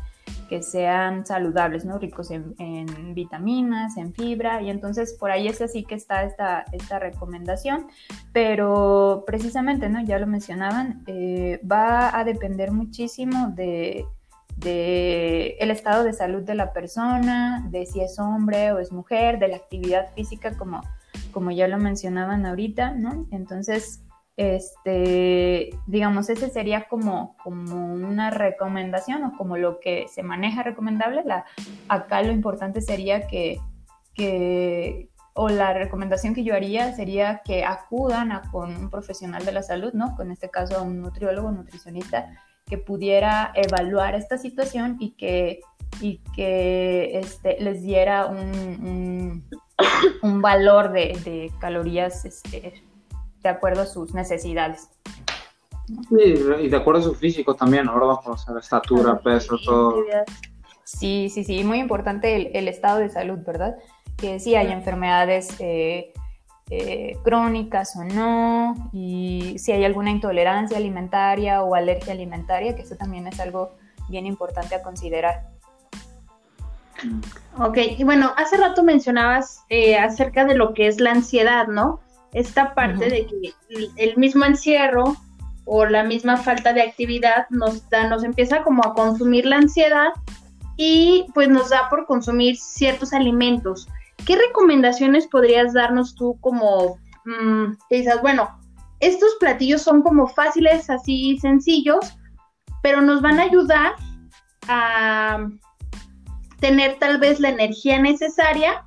que 0.49 0.61
sean 0.61 1.25
saludables, 1.25 1.85
¿no? 1.85 1.99
Ricos 1.99 2.31
en, 2.31 3.13
vitaminas, 3.13 3.97
en 3.97 4.13
fibra, 4.13 4.61
y 4.61 4.69
entonces 4.69 5.13
por 5.13 5.31
ahí 5.31 5.47
es 5.47 5.61
así 5.61 5.83
que 5.83 5.95
está 5.95 6.23
esta, 6.23 6.65
esta 6.71 6.99
recomendación, 6.99 7.87
pero 8.33 9.23
precisamente, 9.25 9.89
¿no? 9.89 10.03
Ya 10.03 10.19
lo 10.19 10.27
mencionaban, 10.27 11.03
eh, 11.07 11.61
va 11.69 12.17
a 12.17 12.23
depender 12.23 12.71
muchísimo 12.71 13.51
de, 13.55 14.05
de 14.57 15.55
el 15.59 15.71
estado 15.71 16.03
de 16.03 16.13
salud 16.13 16.43
de 16.43 16.55
la 16.55 16.73
persona, 16.73 17.65
de 17.69 17.85
si 17.85 18.01
es 18.01 18.19
hombre 18.19 18.71
o 18.71 18.79
es 18.79 18.91
mujer, 18.91 19.39
de 19.39 19.49
la 19.49 19.57
actividad 19.57 20.11
física, 20.15 20.57
como, 20.57 20.81
como 21.31 21.51
ya 21.51 21.67
lo 21.67 21.77
mencionaban 21.77 22.45
ahorita, 22.45 22.91
¿no? 22.91 23.27
Entonces, 23.31 24.01
este, 24.37 25.71
digamos, 25.85 26.29
ese 26.29 26.49
sería 26.49 26.87
como, 26.87 27.35
como 27.43 27.93
una 27.93 28.29
recomendación 28.29 29.23
o 29.25 29.37
como 29.37 29.57
lo 29.57 29.81
que 29.81 30.07
se 30.07 30.23
maneja 30.23 30.63
recomendable. 30.63 31.23
Acá 31.89 32.21
lo 32.21 32.31
importante 32.31 32.79
sería 32.79 33.27
que, 33.27 33.59
que, 34.13 35.09
o 35.33 35.49
la 35.49 35.73
recomendación 35.73 36.33
que 36.33 36.43
yo 36.43 36.55
haría 36.55 36.93
sería 36.93 37.41
que 37.43 37.65
acudan 37.65 38.31
a 38.31 38.43
con 38.49 38.75
un 38.75 38.89
profesional 38.89 39.43
de 39.45 39.51
la 39.51 39.61
salud, 39.61 39.91
¿no? 39.93 40.15
Con 40.15 40.31
este 40.31 40.49
caso 40.49 40.77
a 40.77 40.81
un 40.83 41.01
nutriólogo, 41.01 41.51
nutricionista, 41.51 42.29
que 42.65 42.77
pudiera 42.77 43.51
evaluar 43.55 44.15
esta 44.15 44.37
situación 44.37 44.95
y 44.99 45.11
que, 45.11 45.59
y 45.99 46.19
que 46.33 47.19
este, 47.19 47.57
les 47.59 47.81
diera 47.81 48.27
un, 48.27 49.43
valor 50.23 50.91
de, 50.91 51.17
de 51.23 51.51
calorías 51.59 52.25
este, 52.25 52.83
de 53.41 53.49
acuerdo 53.49 53.81
a 53.81 53.85
sus 53.85 54.13
necesidades. 54.13 54.89
Sí, 56.09 56.35
y 56.61 56.69
de 56.69 56.77
acuerdo 56.77 57.01
a 57.01 57.03
su 57.03 57.15
físico 57.15 57.55
también. 57.55 57.87
¿verdad? 57.87 58.19
O 58.25 58.37
sea, 58.37 58.57
estatura, 58.59 59.19
peso, 59.19 59.57
todo. 59.63 60.03
Sí, 60.83 61.29
sí, 61.29 61.43
sí, 61.43 61.63
muy 61.63 61.79
importante 61.79 62.57
el, 62.57 62.67
estado 62.67 62.99
de 62.99 63.09
salud, 63.09 63.39
¿verdad? 63.45 63.77
Que 64.17 64.39
si 64.39 64.55
hay 64.55 64.71
enfermedades 64.71 65.55
eh, 65.59 66.13
eh, 66.69 67.17
crónicas 67.23 67.95
o 67.95 68.03
no, 68.03 68.89
y 68.91 69.55
si 69.59 69.71
hay 69.71 69.85
alguna 69.85 70.09
intolerancia 70.09 70.77
alimentaria 70.77 71.61
o 71.61 71.75
alergia 71.75 72.13
alimentaria, 72.13 72.75
que 72.75 72.81
eso 72.81 72.95
también 72.95 73.27
es 73.27 73.39
algo 73.39 73.75
bien 74.09 74.25
importante 74.25 74.75
a 74.75 74.81
considerar. 74.81 75.49
Ok, 77.57 77.77
y 77.97 78.03
bueno, 78.03 78.31
hace 78.37 78.57
rato 78.57 78.83
mencionabas 78.83 79.63
eh, 79.69 79.97
acerca 79.97 80.45
de 80.45 80.55
lo 80.55 80.73
que 80.73 80.87
es 80.87 80.99
la 80.99 81.11
ansiedad, 81.11 81.67
¿no? 81.67 81.99
esta 82.33 82.73
parte 82.75 83.09
de 83.09 83.25
que 83.25 83.53
el 83.97 84.17
mismo 84.17 84.45
encierro 84.45 85.15
o 85.65 85.85
la 85.85 86.03
misma 86.03 86.37
falta 86.37 86.73
de 86.73 86.81
actividad 86.81 87.47
nos 87.49 87.87
da, 87.89 88.07
nos 88.07 88.23
empieza 88.23 88.63
como 88.63 88.83
a 88.83 88.93
consumir 88.93 89.45
la 89.45 89.57
ansiedad 89.57 90.09
y 90.77 91.25
pues 91.33 91.49
nos 91.49 91.69
da 91.69 91.89
por 91.89 92.05
consumir 92.05 92.55
ciertos 92.57 93.13
alimentos. 93.13 93.87
¿Qué 94.25 94.35
recomendaciones 94.35 95.27
podrías 95.27 95.73
darnos 95.73 96.15
tú 96.15 96.37
como 96.41 96.97
mmm, 97.25 97.73
que 97.89 97.97
dices, 97.97 98.21
bueno, 98.21 98.49
estos 98.99 99.35
platillos 99.39 99.81
son 99.81 100.01
como 100.01 100.27
fáciles, 100.27 100.89
así 100.89 101.37
sencillos, 101.39 102.17
pero 102.81 103.01
nos 103.01 103.21
van 103.21 103.39
a 103.39 103.43
ayudar 103.43 103.93
a 104.67 105.47
tener 106.59 106.99
tal 106.99 107.19
vez 107.19 107.39
la 107.39 107.49
energía 107.49 107.99
necesaria 107.99 108.83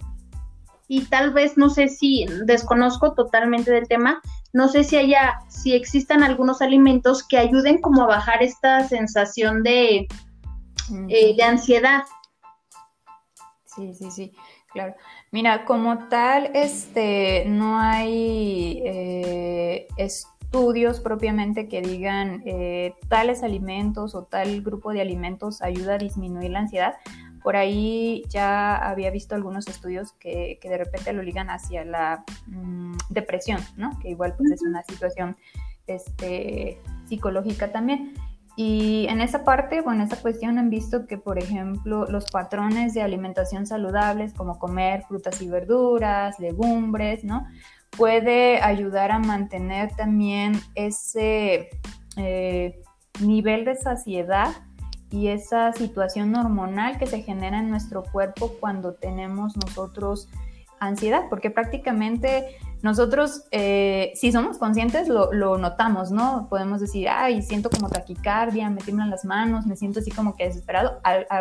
y 0.88 1.04
tal 1.06 1.32
vez 1.32 1.56
no 1.56 1.70
sé 1.70 1.88
si 1.88 2.26
desconozco 2.44 3.14
totalmente 3.14 3.70
del 3.70 3.88
tema, 3.88 4.20
no 4.52 4.68
sé 4.68 4.84
si 4.84 4.96
haya, 4.96 5.40
si 5.48 5.74
existan 5.74 6.22
algunos 6.22 6.60
alimentos 6.60 7.26
que 7.26 7.38
ayuden 7.38 7.80
como 7.80 8.02
a 8.02 8.06
bajar 8.06 8.42
esta 8.42 8.86
sensación 8.86 9.62
de, 9.62 10.06
eh, 11.08 11.36
de 11.36 11.42
ansiedad. 11.42 12.02
Sí, 13.64 13.94
sí, 13.94 14.10
sí, 14.10 14.32
claro. 14.70 14.94
Mira, 15.30 15.64
como 15.64 16.08
tal, 16.08 16.50
este, 16.52 17.46
no 17.46 17.78
hay 17.78 18.82
eh, 18.84 19.86
estudios 19.96 21.00
propiamente 21.00 21.68
que 21.68 21.80
digan 21.80 22.42
eh, 22.44 22.94
tales 23.08 23.42
alimentos 23.42 24.14
o 24.14 24.24
tal 24.24 24.60
grupo 24.60 24.92
de 24.92 25.00
alimentos 25.00 25.62
ayuda 25.62 25.94
a 25.94 25.98
disminuir 25.98 26.50
la 26.50 26.58
ansiedad. 26.58 26.96
Por 27.42 27.56
ahí 27.56 28.24
ya 28.28 28.76
había 28.76 29.10
visto 29.10 29.34
algunos 29.34 29.66
estudios 29.66 30.12
que, 30.12 30.58
de 30.62 30.78
repente 30.78 31.12
lo 31.12 31.22
ligan 31.22 31.50
hacia 31.50 31.84
la 31.84 32.24
mm, 32.46 32.96
depresión, 33.08 33.60
¿no? 33.76 33.98
Que 34.00 34.10
igual 34.10 34.34
pues 34.36 34.50
es 34.52 34.62
una 34.62 34.82
situación 34.84 35.36
este, 35.86 36.80
psicológica 37.06 37.72
también. 37.72 38.14
Y 38.54 39.06
en 39.08 39.20
esa 39.20 39.44
parte, 39.44 39.80
bueno, 39.80 40.02
en 40.02 40.08
esa 40.08 40.20
cuestión 40.20 40.58
han 40.58 40.68
visto 40.68 41.06
que, 41.06 41.16
por 41.16 41.38
ejemplo, 41.38 42.06
los 42.06 42.30
patrones 42.30 42.92
de 42.92 43.02
alimentación 43.02 43.66
saludables, 43.66 44.34
como 44.34 44.58
comer 44.58 45.04
frutas 45.08 45.40
y 45.40 45.48
verduras, 45.48 46.38
legumbres, 46.38 47.24
¿no? 47.24 47.46
Puede 47.96 48.60
ayudar 48.60 49.10
a 49.10 49.18
mantener 49.18 49.94
también 49.96 50.60
ese 50.74 51.70
eh, 52.16 52.82
nivel 53.20 53.64
de 53.64 53.76
saciedad 53.76 54.50
y 55.12 55.28
esa 55.28 55.72
situación 55.74 56.34
hormonal 56.34 56.98
que 56.98 57.06
se 57.06 57.22
genera 57.22 57.58
en 57.58 57.70
nuestro 57.70 58.02
cuerpo 58.02 58.54
cuando 58.58 58.94
tenemos 58.94 59.56
nosotros 59.56 60.28
ansiedad, 60.80 61.24
porque 61.28 61.50
prácticamente 61.50 62.56
nosotros, 62.80 63.44
eh, 63.52 64.12
si 64.16 64.32
somos 64.32 64.58
conscientes, 64.58 65.08
lo, 65.08 65.30
notamos, 65.58 66.10
¿no? 66.10 66.48
Podemos 66.48 66.80
decir, 66.80 67.08
ay, 67.08 67.42
siento 67.42 67.70
como 67.70 67.88
taquicardia, 67.88 68.68
me 68.70 68.80
tiemblan 68.80 69.10
las 69.10 69.24
manos, 69.24 69.66
me 69.66 69.76
siento 69.76 70.00
así 70.00 70.10
como 70.10 70.34
que 70.34 70.44
desesperado, 70.44 71.00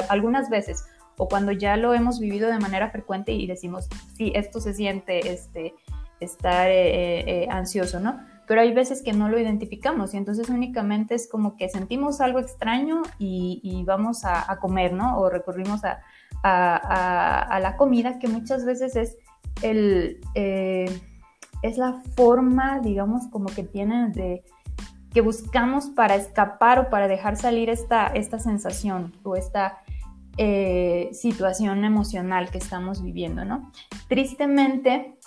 algunas 0.09 0.49
veces, 0.49 0.83
o 1.17 1.27
cuando 1.27 1.51
ya 1.51 1.77
lo 1.77 1.93
hemos 1.93 2.19
vivido 2.19 2.49
de 2.49 2.59
manera 2.59 2.91
frecuente 2.91 3.31
y 3.31 3.47
decimos, 3.47 3.87
sí, 4.15 4.31
esto 4.35 4.59
se 4.59 4.73
siente, 4.73 5.31
este, 5.31 5.73
estar 6.19 6.69
eh, 6.69 7.21
eh, 7.21 7.47
ansioso, 7.49 7.99
¿no? 7.99 8.19
Pero 8.51 8.63
hay 8.63 8.73
veces 8.73 9.01
que 9.01 9.13
no 9.13 9.29
lo 9.29 9.39
identificamos 9.39 10.13
y 10.13 10.17
entonces 10.17 10.49
únicamente 10.49 11.15
es 11.15 11.29
como 11.29 11.55
que 11.55 11.69
sentimos 11.69 12.19
algo 12.19 12.37
extraño 12.37 13.01
y, 13.17 13.81
vamos 13.87 14.25
a, 14.25 14.57
comer, 14.59 14.91
¿no? 14.91 15.17
O 15.19 15.29
recurrimos 15.29 15.79
a, 16.43 17.59
la 17.61 17.75
comida, 17.77 18.19
que 18.19 18.27
muchas 18.27 18.65
veces 18.65 18.97
es 18.97 19.17
el... 19.61 20.19
Eh, 20.35 21.01
es 21.61 21.77
la 21.77 22.01
forma, 22.17 22.81
digamos, 22.81 23.27
como 23.27 23.45
que 23.45 23.63
tienen 23.63 24.11
de 24.11 24.43
que 25.13 25.21
buscamos 25.21 25.85
para 25.85 26.15
escapar 26.15 26.77
o 26.77 26.89
para 26.89 27.07
dejar 27.07 27.37
salir 27.37 27.69
esta, 27.69 28.07
esta 28.07 28.37
sensación 28.37 29.13
o 29.23 29.37
esta 29.37 29.77
eh, 30.35 31.09
situación 31.13 31.85
emocional 31.85 32.51
que 32.51 32.57
estamos 32.57 33.01
viviendo, 33.01 33.45
¿no? 33.45 33.71
Tristemente, 34.09 35.17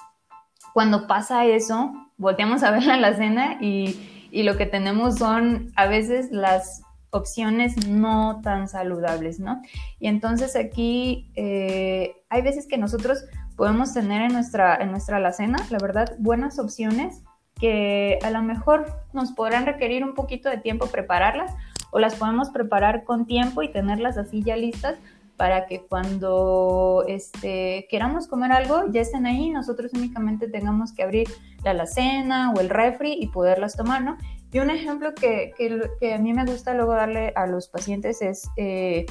cuando 0.74 1.06
pasa 1.06 1.46
eso, 1.46 2.03
volteamos 2.16 2.62
a 2.62 2.70
ver 2.70 2.84
la 2.98 3.14
cena 3.14 3.58
y, 3.60 4.28
y 4.30 4.42
lo 4.42 4.56
que 4.56 4.66
tenemos 4.66 5.18
son 5.18 5.72
a 5.76 5.86
veces 5.86 6.30
las 6.30 6.82
opciones 7.14 7.86
no 7.86 8.40
tan 8.42 8.68
saludables, 8.68 9.38
¿no? 9.38 9.62
Y 10.00 10.08
entonces 10.08 10.56
aquí 10.56 11.30
eh, 11.36 12.16
hay 12.28 12.42
veces 12.42 12.66
que 12.66 12.76
nosotros 12.76 13.24
podemos 13.56 13.94
tener 13.94 14.22
en 14.22 14.32
nuestra, 14.32 14.74
en 14.76 14.90
nuestra 14.90 15.18
alacena, 15.18 15.58
la 15.70 15.78
verdad, 15.78 16.16
buenas 16.18 16.58
opciones 16.58 17.22
que 17.60 18.18
a 18.22 18.30
lo 18.30 18.42
mejor 18.42 18.86
nos 19.12 19.30
podrán 19.30 19.64
requerir 19.64 20.02
un 20.02 20.14
poquito 20.14 20.50
de 20.50 20.58
tiempo 20.58 20.88
prepararlas 20.88 21.54
o 21.92 22.00
las 22.00 22.16
podemos 22.16 22.50
preparar 22.50 23.04
con 23.04 23.26
tiempo 23.26 23.62
y 23.62 23.70
tenerlas 23.70 24.18
así 24.18 24.42
ya 24.42 24.56
listas 24.56 24.98
para 25.36 25.66
que 25.66 25.82
cuando 25.82 27.04
este, 27.08 27.86
queramos 27.90 28.28
comer 28.28 28.52
algo 28.52 28.84
ya 28.90 29.00
estén 29.00 29.26
ahí, 29.26 29.50
nosotros 29.50 29.92
únicamente 29.94 30.48
tengamos 30.48 30.92
que 30.92 31.02
abrir 31.02 31.28
la 31.64 31.72
alacena 31.72 32.52
o 32.52 32.60
el 32.60 32.70
refri 32.70 33.16
y 33.20 33.28
poderlas 33.28 33.76
tomar, 33.76 34.02
¿no? 34.02 34.16
Y 34.52 34.60
un 34.60 34.70
ejemplo 34.70 35.14
que, 35.14 35.52
que, 35.58 36.14
a 36.14 36.18
mí 36.18 36.32
me 36.32 36.44
gusta 36.44 36.74
luego 36.74 36.92
darle 36.92 37.32
a 37.34 37.46
los 37.46 37.68
pacientes 37.68 38.22
es 38.22 38.48
eh, 38.56 39.04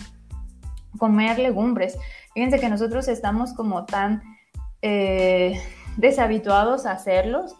comer 0.98 1.38
legumbres. 1.40 1.98
Fíjense 2.34 2.60
que 2.60 2.70
nosotros 2.70 3.10
estamos 3.10 3.54
como 3.54 3.86
tan 3.86 4.24
eh, 4.82 5.62
deshabituados 5.98 6.86
a 6.86 6.92
hacerlos, 6.92 7.56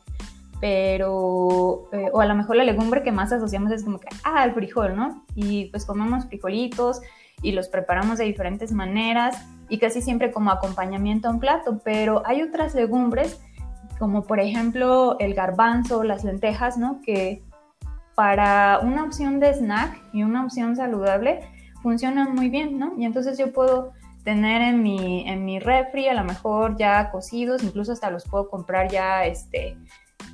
pero, 0.62 1.90
eh, 1.92 2.10
o 2.14 2.22
a 2.22 2.26
lo 2.26 2.36
mejor 2.36 2.56
la 2.56 2.64
legumbre 2.64 3.04
que 3.04 3.12
más 3.12 3.34
asociamos 3.34 3.70
es 3.74 3.84
como 3.84 4.00
que, 4.00 4.08
ah, 4.24 4.46
el 4.46 4.54
frijol, 4.54 4.96
¿no? 4.96 5.26
Y 5.36 5.66
pues 5.66 5.86
comemos 5.86 6.26
frijolitos, 6.28 7.02
y 7.42 7.52
los 7.52 7.68
preparamos 7.68 8.18
de 8.18 8.26
diferentes 8.26 8.72
maneras 8.72 9.46
y 9.70 9.80
casi 9.80 10.02
siempre 10.02 10.32
como 10.32 10.52
acompañamiento 10.52 11.28
a 11.28 11.32
un 11.32 11.40
plato, 11.40 11.82
pero 11.84 12.24
hay 12.26 12.42
otras 12.42 12.76
legumbres 12.76 13.40
como 14.00 14.24
por 14.24 14.40
ejemplo 14.40 15.18
el 15.20 15.34
garbanzo, 15.34 16.04
las 16.04 16.24
lentejas, 16.24 16.78
¿no? 16.78 17.02
Que 17.02 17.44
para 18.16 18.80
una 18.80 19.04
opción 19.04 19.40
de 19.40 19.54
snack 19.54 20.00
y 20.14 20.24
una 20.24 20.44
opción 20.44 20.76
saludable 20.76 21.42
funcionan 21.82 22.36
muy 22.36 22.50
bien, 22.50 22.78
¿no? 22.78 22.94
Y 22.98 23.06
entonces 23.06 23.38
yo 23.38 23.52
puedo 23.52 23.94
tener 24.24 24.62
en 24.62 24.82
mi, 24.82 25.28
en 25.28 25.46
mi 25.46 25.60
refri 25.60 26.08
a 26.08 26.14
lo 26.14 26.24
mejor 26.24 26.78
ya 26.78 27.12
cocidos, 27.12 27.64
incluso 27.64 27.92
hasta 27.92 28.10
los 28.10 28.24
puedo 28.26 28.50
comprar 28.50 28.90
ya 28.90 29.26
este, 29.26 29.78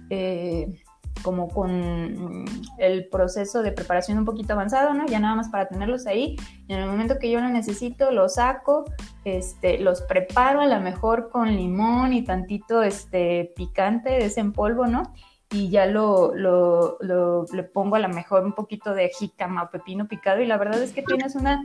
eh, 0.10 0.82
como 1.24 1.48
con 1.50 2.46
el 2.78 3.08
proceso 3.10 3.62
de 3.62 3.72
preparación 3.72 4.18
un 4.18 4.26
poquito 4.26 4.54
avanzado, 4.54 4.94
¿no? 4.94 5.06
Ya 5.06 5.20
nada 5.20 5.36
más 5.36 5.50
para 5.50 5.68
tenerlos 5.68 6.08
ahí. 6.08 6.36
Y 6.68 6.74
en 6.74 6.80
el 6.80 6.90
momento 6.90 7.20
que 7.20 7.30
yo 7.32 7.40
lo 7.40 7.50
necesito, 7.50 8.12
los 8.12 8.36
saco, 8.36 8.86
este, 9.24 9.80
los 9.80 10.02
preparo 10.02 10.62
a 10.62 10.68
lo 10.68 10.80
mejor 10.82 11.30
con 11.30 11.56
limón 11.56 12.14
y 12.14 12.24
tantito 12.24 12.84
este, 12.84 13.54
picante 13.56 14.10
de 14.10 14.26
ese 14.26 14.40
en 14.40 14.54
polvo, 14.54 14.88
¿no? 14.88 15.14
Y 15.52 15.70
ya 15.70 15.88
lo, 15.88 16.36
lo, 16.36 16.98
lo, 17.02 17.46
le 17.52 17.64
pongo 17.64 17.96
a 17.96 18.00
lo 18.00 18.10
mejor 18.10 18.44
un 18.44 18.54
poquito 18.54 18.94
de 18.94 19.10
jícama 19.10 19.64
o 19.64 19.70
pepino 19.72 20.08
picado 20.08 20.42
y 20.42 20.46
la 20.46 20.58
verdad 20.58 20.82
es 20.82 20.94
que 20.94 21.02
tienes 21.02 21.36
una 21.36 21.64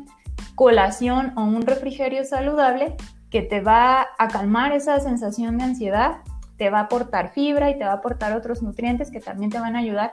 colación 0.54 1.32
o 1.36 1.42
un 1.44 1.62
refrigerio 1.62 2.24
saludable 2.24 2.96
que 3.30 3.42
te 3.42 3.60
va 3.60 4.06
a 4.18 4.28
calmar 4.28 4.72
esa 4.72 5.00
sensación 5.00 5.58
de 5.58 5.64
ansiedad 5.64 6.18
te 6.56 6.70
va 6.70 6.80
a 6.80 6.82
aportar 6.82 7.32
fibra 7.32 7.70
y 7.70 7.78
te 7.78 7.84
va 7.84 7.92
a 7.92 7.96
aportar 7.96 8.36
otros 8.36 8.62
nutrientes 8.62 9.10
que 9.10 9.20
también 9.20 9.50
te 9.50 9.60
van 9.60 9.76
a 9.76 9.80
ayudar 9.80 10.12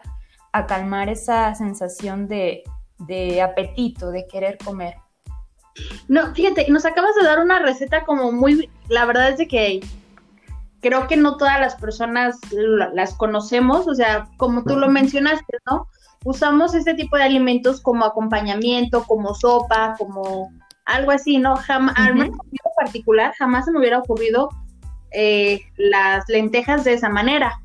a 0.52 0.66
calmar 0.66 1.10
esa 1.10 1.54
sensación 1.56 2.28
de, 2.28 2.64
apetito, 3.44 4.12
de 4.12 4.28
querer 4.28 4.58
comer. 4.58 4.96
No, 6.08 6.34
fíjate, 6.34 6.70
nos 6.70 6.86
acabas 6.86 7.16
de 7.16 7.26
dar 7.26 7.40
una 7.40 7.60
receta 7.60 8.04
como 8.04 8.32
muy, 8.32 8.70
la 8.90 9.06
verdad 9.06 9.30
es 9.30 9.38
de 9.38 9.48
que 9.48 9.80
creo 10.82 11.08
que 11.08 11.16
no 11.16 11.38
todas 11.38 11.60
las 11.60 11.76
personas 11.76 12.38
las 12.52 13.14
conocemos, 13.16 13.88
o 13.88 13.96
sea, 13.96 14.28
como 14.38 14.64
tú 14.64 14.76
lo 14.76 14.90
mencionaste, 14.90 15.58
¿no? 15.70 15.88
Usamos 16.26 16.74
este 16.76 16.94
tipo 16.94 17.16
de 17.16 17.24
alimentos 17.24 17.82
como 17.82 18.04
acompañamiento, 18.06 19.04
como 19.04 19.34
sopa, 19.34 19.96
como 19.98 20.52
algo 20.86 21.12
así, 21.12 21.38
¿no? 21.38 21.56
Jamás, 21.56 21.96
en 21.98 22.34
particular, 22.76 23.34
jamás 23.38 23.66
se 23.66 23.72
me 23.72 23.80
hubiera 23.80 24.00
ocurrido 24.00 24.50
eh, 25.12 25.62
las 25.78 26.28
lentejas 26.30 26.84
de 26.84 26.94
esa 26.94 27.10
manera. 27.10 27.62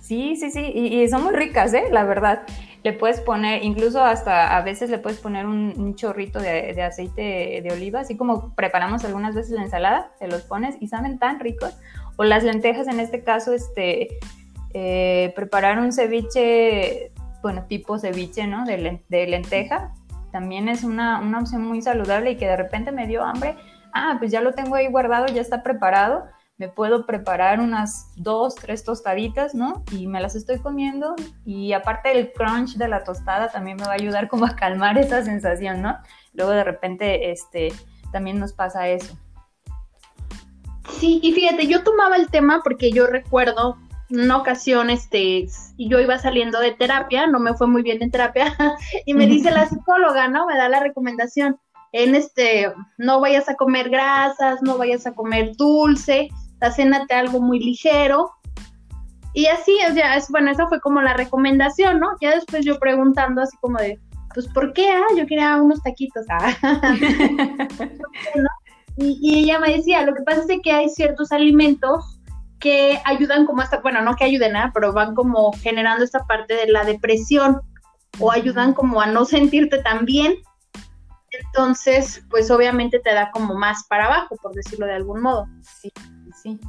Sí, 0.00 0.36
sí, 0.36 0.50
sí, 0.50 0.60
y, 0.60 1.08
son 1.08 1.22
muy 1.24 1.34
ricas, 1.34 1.72
¿eh? 1.72 1.84
La 1.90 2.04
verdad. 2.04 2.42
Le 2.82 2.94
puedes 2.94 3.20
poner, 3.20 3.62
incluso 3.62 4.02
hasta 4.02 4.56
a 4.56 4.62
veces 4.62 4.88
le 4.88 4.98
puedes 4.98 5.18
poner 5.18 5.46
un, 5.46 5.94
chorrito 5.96 6.40
de, 6.40 6.82
aceite 6.82 7.60
de 7.62 7.70
oliva, 7.72 8.00
así 8.00 8.16
como 8.16 8.54
preparamos 8.54 9.04
algunas 9.04 9.34
veces 9.34 9.52
la 9.52 9.62
ensalada, 9.62 10.12
te 10.18 10.26
los 10.28 10.42
pones 10.42 10.76
y 10.80 10.88
saben 10.88 11.18
tan 11.18 11.40
ricos. 11.40 11.76
O 12.16 12.24
las 12.24 12.42
lentejas, 12.42 12.88
en 12.88 12.98
este 12.98 13.22
caso, 13.22 13.52
este, 13.52 14.18
eh, 14.72 15.32
preparar 15.36 15.78
un 15.78 15.92
ceviche, 15.92 17.12
bueno, 17.42 17.66
tipo 17.68 17.98
ceviche, 17.98 18.46
¿no? 18.46 18.64
De, 18.64 19.02
de 19.08 19.26
lenteja, 19.26 19.92
también 20.32 20.68
es 20.68 20.82
una, 20.82 21.20
una 21.20 21.40
opción 21.40 21.62
muy 21.62 21.82
saludable 21.82 22.32
y 22.32 22.36
que 22.36 22.46
de 22.46 22.56
repente 22.56 22.92
me 22.92 23.06
dio 23.06 23.22
hambre. 23.22 23.56
Ah, 23.92 24.16
pues 24.18 24.30
ya 24.30 24.40
lo 24.40 24.54
tengo 24.54 24.74
ahí 24.76 24.88
guardado, 24.88 25.26
ya 25.26 25.40
está 25.42 25.62
preparado 25.62 26.24
me 26.60 26.68
puedo 26.68 27.06
preparar 27.06 27.58
unas 27.58 28.12
dos, 28.16 28.54
tres 28.54 28.84
tostaditas, 28.84 29.54
¿no? 29.54 29.82
Y 29.92 30.06
me 30.06 30.20
las 30.20 30.34
estoy 30.34 30.58
comiendo 30.58 31.16
y 31.46 31.72
aparte 31.72 32.12
el 32.12 32.32
crunch 32.32 32.76
de 32.76 32.86
la 32.86 33.02
tostada 33.02 33.48
también 33.48 33.78
me 33.78 33.84
va 33.84 33.92
a 33.92 33.94
ayudar 33.94 34.28
como 34.28 34.44
a 34.44 34.54
calmar 34.54 34.98
esa 34.98 35.24
sensación, 35.24 35.80
¿no? 35.80 35.96
Luego 36.34 36.50
de 36.50 36.62
repente, 36.62 37.30
este, 37.30 37.72
también 38.12 38.38
nos 38.38 38.52
pasa 38.52 38.88
eso. 38.88 39.16
Sí, 40.98 41.18
y 41.22 41.32
fíjate, 41.32 41.66
yo 41.66 41.82
tomaba 41.82 42.16
el 42.16 42.28
tema 42.28 42.60
porque 42.62 42.92
yo 42.92 43.06
recuerdo 43.06 43.78
una 44.10 44.36
ocasión, 44.36 44.90
este, 44.90 45.46
yo 45.78 45.98
iba 45.98 46.18
saliendo 46.18 46.60
de 46.60 46.72
terapia, 46.72 47.26
no 47.26 47.40
me 47.40 47.54
fue 47.54 47.68
muy 47.68 47.80
bien 47.80 48.02
en 48.02 48.10
terapia, 48.10 48.54
y 49.06 49.14
me 49.14 49.26
dice 49.26 49.50
la 49.50 49.66
psicóloga, 49.70 50.28
¿no? 50.28 50.46
Me 50.46 50.58
da 50.58 50.68
la 50.68 50.80
recomendación, 50.80 51.58
en 51.92 52.14
este, 52.14 52.70
no 52.98 53.18
vayas 53.18 53.48
a 53.48 53.54
comer 53.54 53.88
grasas, 53.88 54.60
no 54.60 54.76
vayas 54.76 55.06
a 55.06 55.14
comer 55.14 55.56
dulce, 55.56 56.28
cénate 56.68 57.14
algo 57.14 57.40
muy 57.40 57.60
ligero. 57.60 58.30
Y 59.32 59.46
así, 59.46 59.76
o 59.88 59.94
sea, 59.94 60.16
es, 60.16 60.28
bueno, 60.28 60.50
esa 60.50 60.66
fue 60.66 60.80
como 60.80 61.00
la 61.00 61.14
recomendación, 61.14 62.00
¿no? 62.00 62.08
Ya 62.20 62.34
después 62.34 62.64
yo 62.64 62.78
preguntando 62.78 63.42
así 63.42 63.56
como 63.58 63.78
de, 63.78 63.98
pues, 64.34 64.48
¿por 64.48 64.72
qué? 64.72 64.90
Ah, 64.90 65.06
yo 65.16 65.26
quería 65.26 65.56
unos 65.56 65.82
taquitos. 65.82 66.26
Ah. 66.28 66.52
y, 68.96 69.44
ella 69.44 69.60
me 69.60 69.76
decía, 69.76 70.04
lo 70.04 70.14
que 70.14 70.22
pasa 70.22 70.42
es 70.48 70.60
que 70.62 70.72
hay 70.72 70.88
ciertos 70.88 71.30
alimentos 71.30 72.18
que 72.58 73.00
ayudan 73.04 73.46
como 73.46 73.62
hasta, 73.62 73.80
bueno, 73.80 74.02
no 74.02 74.16
que 74.16 74.24
ayuden, 74.24 74.52
nada, 74.52 74.70
pero 74.74 74.92
van 74.92 75.14
como 75.14 75.52
generando 75.52 76.04
esta 76.04 76.26
parte 76.26 76.54
de 76.54 76.66
la 76.66 76.84
depresión 76.84 77.60
o 78.18 78.32
ayudan 78.32 78.74
como 78.74 79.00
a 79.00 79.06
no 79.06 79.24
sentirte 79.24 79.78
tan 79.82 80.04
bien. 80.04 80.34
Entonces, 81.30 82.22
pues 82.28 82.50
obviamente 82.50 82.98
te 82.98 83.14
da 83.14 83.30
como 83.30 83.54
más 83.54 83.86
para 83.88 84.06
abajo, 84.06 84.36
por 84.42 84.52
decirlo 84.54 84.86
de 84.86 84.94
algún 84.94 85.22
modo. 85.22 85.46
Sí 85.62 85.92
sí. 86.42 86.60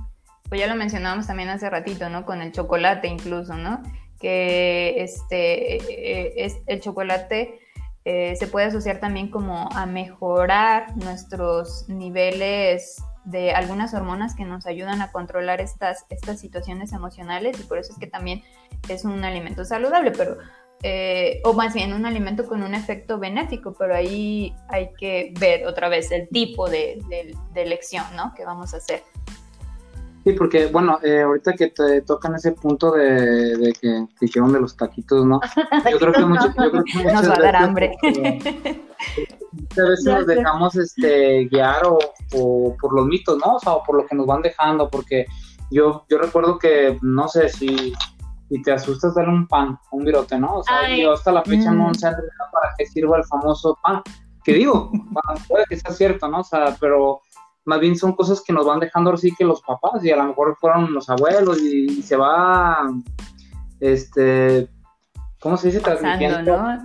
Pues 0.50 0.60
ya 0.60 0.67
lo 0.67 0.76
mencionábamos 0.76 1.28
también 1.28 1.50
hace 1.50 1.69
ratito, 1.69 2.10
¿no? 2.10 2.26
Con 2.26 2.41
el 2.41 2.52
chocolate 2.52 3.08
incluso, 3.08 3.56
¿no? 3.56 3.82
Que 4.19 5.02
este, 5.02 5.76
eh, 5.76 6.34
es, 6.45 6.58
el 6.67 6.82
chocolate 6.82 7.60
eh, 8.04 8.36
se 8.36 8.47
puede 8.47 8.65
asociar 8.65 9.00
también 9.00 9.30
como 9.30 9.69
a 9.71 9.86
mejorar 9.86 10.97
nuestros 10.97 11.88
niveles 11.88 13.02
de 13.24 13.52
algunas 13.52 13.93
hormonas 13.93 14.36
que 14.36 14.43
nos 14.43 14.65
ayudan 14.65 15.02
a 15.02 15.12
controlar 15.12 15.62
estas, 15.62 16.06
estas 16.10 16.39
situaciones 16.39 16.91
emocionales 16.91 17.60
y 17.60 17.63
por 17.63 17.78
eso 17.78 17.93
es 17.93 18.00
que 18.00 18.08
también 18.08 18.43
es 18.89 19.06
un 19.06 19.24
alimento 19.24 19.63
saludable, 19.63 20.12
pero 20.12 20.38
eh, 20.82 21.39
o 21.43 21.54
más 21.54 21.76
bien 21.76 21.93
un 21.93 22.08
alimento 22.08 22.47
con 22.47 22.63
un 22.63 22.74
efecto 22.74 23.19
benéfico, 23.19 23.76
pero 23.78 23.95
ahí 23.95 24.56
hay 24.67 24.91
que 24.97 25.32
ver 25.39 25.67
otra 25.67 25.88
vez 25.88 26.12
el 26.12 26.28
tipo 26.30 26.67
de, 26.67 27.00
de 27.54 27.62
elección 27.62 28.04
¿no? 28.15 28.34
que 28.36 28.43
vamos 28.45 28.74
a 28.74 28.78
hacer. 28.78 29.04
Sí, 30.24 30.34
porque 30.34 30.68
bueno, 30.68 31.00
eh, 31.02 31.22
ahorita 31.22 31.54
que 31.54 31.68
te 31.68 32.02
tocan 32.02 32.36
ese 32.36 32.52
punto 32.52 32.92
de, 32.92 33.58
de 33.58 33.74
que 33.74 34.06
dijeron 34.20 34.54
de 34.54 34.62
los 34.62 34.78
taquitos, 34.78 35.26
¿no? 35.26 35.40
Yo 35.92 35.98
creo 35.98 36.14
que, 36.14 36.26
mucho, 36.26 36.48
yo 36.48 36.72
creo 36.72 36.84
que 36.84 37.04
nos 37.06 37.30
va 37.30 37.34
a 37.34 37.42
dar 37.42 37.56
hambre. 37.56 37.98
Muchas 39.52 39.90
veces 39.90 40.06
nos 40.06 40.28
dejamos 40.28 40.76
este, 40.76 41.46
guiar 41.46 41.86
o, 41.86 41.98
o, 42.34 42.78
por 42.80 42.94
los 42.94 43.08
mitos, 43.08 43.38
¿no? 43.40 43.56
O 43.56 43.60
sea, 43.60 43.74
o 43.74 43.84
por 43.84 43.98
lo 43.98 44.06
que 44.06 44.16
nos 44.16 44.28
van 44.28 44.44
dejando, 44.44 44.90
porque 44.90 45.26
yo, 45.72 46.06
yo 46.08 46.20
recuerdo 46.20 46.60
que, 46.60 47.00
no 47.02 47.28
sé, 47.28 47.50
si, 47.50 47.94
si 48.50 48.62
te 48.62 48.72
asustas 48.72 49.16
darle 49.16 49.34
un 49.34 49.48
pan, 49.48 49.80
un 49.92 50.04
virote, 50.04 50.38
¿no? 50.38 50.58
O 50.58 50.64
sea, 50.64 50.96
yo 50.96 51.14
hasta 51.14 51.32
la 51.32 51.44
fecha 51.44 51.72
no 51.72 51.90
mm. 51.90 51.96
sé 51.96 52.08
para 52.52 52.74
qué 52.78 52.86
sirva 52.86 53.18
el 53.18 53.26
famoso 53.26 53.80
pan. 53.82 54.04
Que 54.44 54.54
digo, 54.54 54.92
puede 55.48 55.66
que 55.68 55.78
sea 55.78 55.92
cierto, 55.92 56.28
¿no? 56.28 56.42
O 56.42 56.44
sea, 56.44 56.76
pero 56.80 57.22
más 57.65 57.80
bien 57.80 57.95
son 57.95 58.13
cosas 58.13 58.41
que 58.45 58.54
nos 58.54 58.65
van 58.65 58.80
dejando 58.80 59.13
así 59.13 59.32
que 59.38 59.45
los 59.45 59.62
papás 59.62 60.04
y 60.04 60.12
a 60.12 60.17
lo 60.17 60.26
mejor 60.26 60.58
fueron 60.60 60.93
los 60.93 61.10
abuelos 61.10 61.62
y, 61.62 62.02
se 62.02 62.15
va, 62.15 62.89
este, 63.80 64.67
¿cómo 65.39 65.58
se 65.58 65.67
dice? 65.67 65.80
Transmitiendo. 65.80 66.58
¿no? 66.58 66.80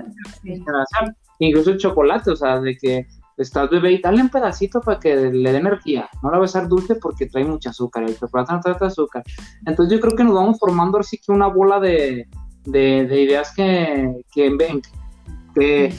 Incluso 1.39 1.71
el 1.71 1.79
chocolate, 1.79 2.31
o 2.31 2.37
sea, 2.37 2.61
de 2.61 2.77
que 2.77 3.07
estás 3.37 3.69
bebé 3.69 3.93
y 3.93 4.01
dale 4.01 4.23
un 4.23 4.31
pedacito 4.31 4.81
para 4.81 4.99
que 4.99 5.15
le 5.15 5.53
dé 5.53 5.59
energía. 5.59 6.09
No 6.23 6.31
la 6.31 6.39
vas 6.39 6.57
a 6.57 6.61
dar 6.61 6.69
dulce 6.69 6.95
porque 6.97 7.27
trae 7.27 7.45
mucho 7.45 7.71
azúcar, 7.71 8.05
el 8.05 8.19
chocolate 8.19 8.53
no 8.53 8.61
trae 8.61 8.77
azúcar. 8.81 9.23
Entonces 9.67 9.95
yo 9.95 10.01
creo 10.01 10.17
que 10.17 10.25
nos 10.25 10.35
vamos 10.35 10.59
formando 10.59 10.99
así 10.99 11.19
que 11.19 11.33
una 11.33 11.49
bola 11.49 11.81
de, 11.81 12.27
de, 12.65 13.23
ideas 13.23 13.53
que, 13.55 14.23
que, 14.33 14.57
que 15.55 15.95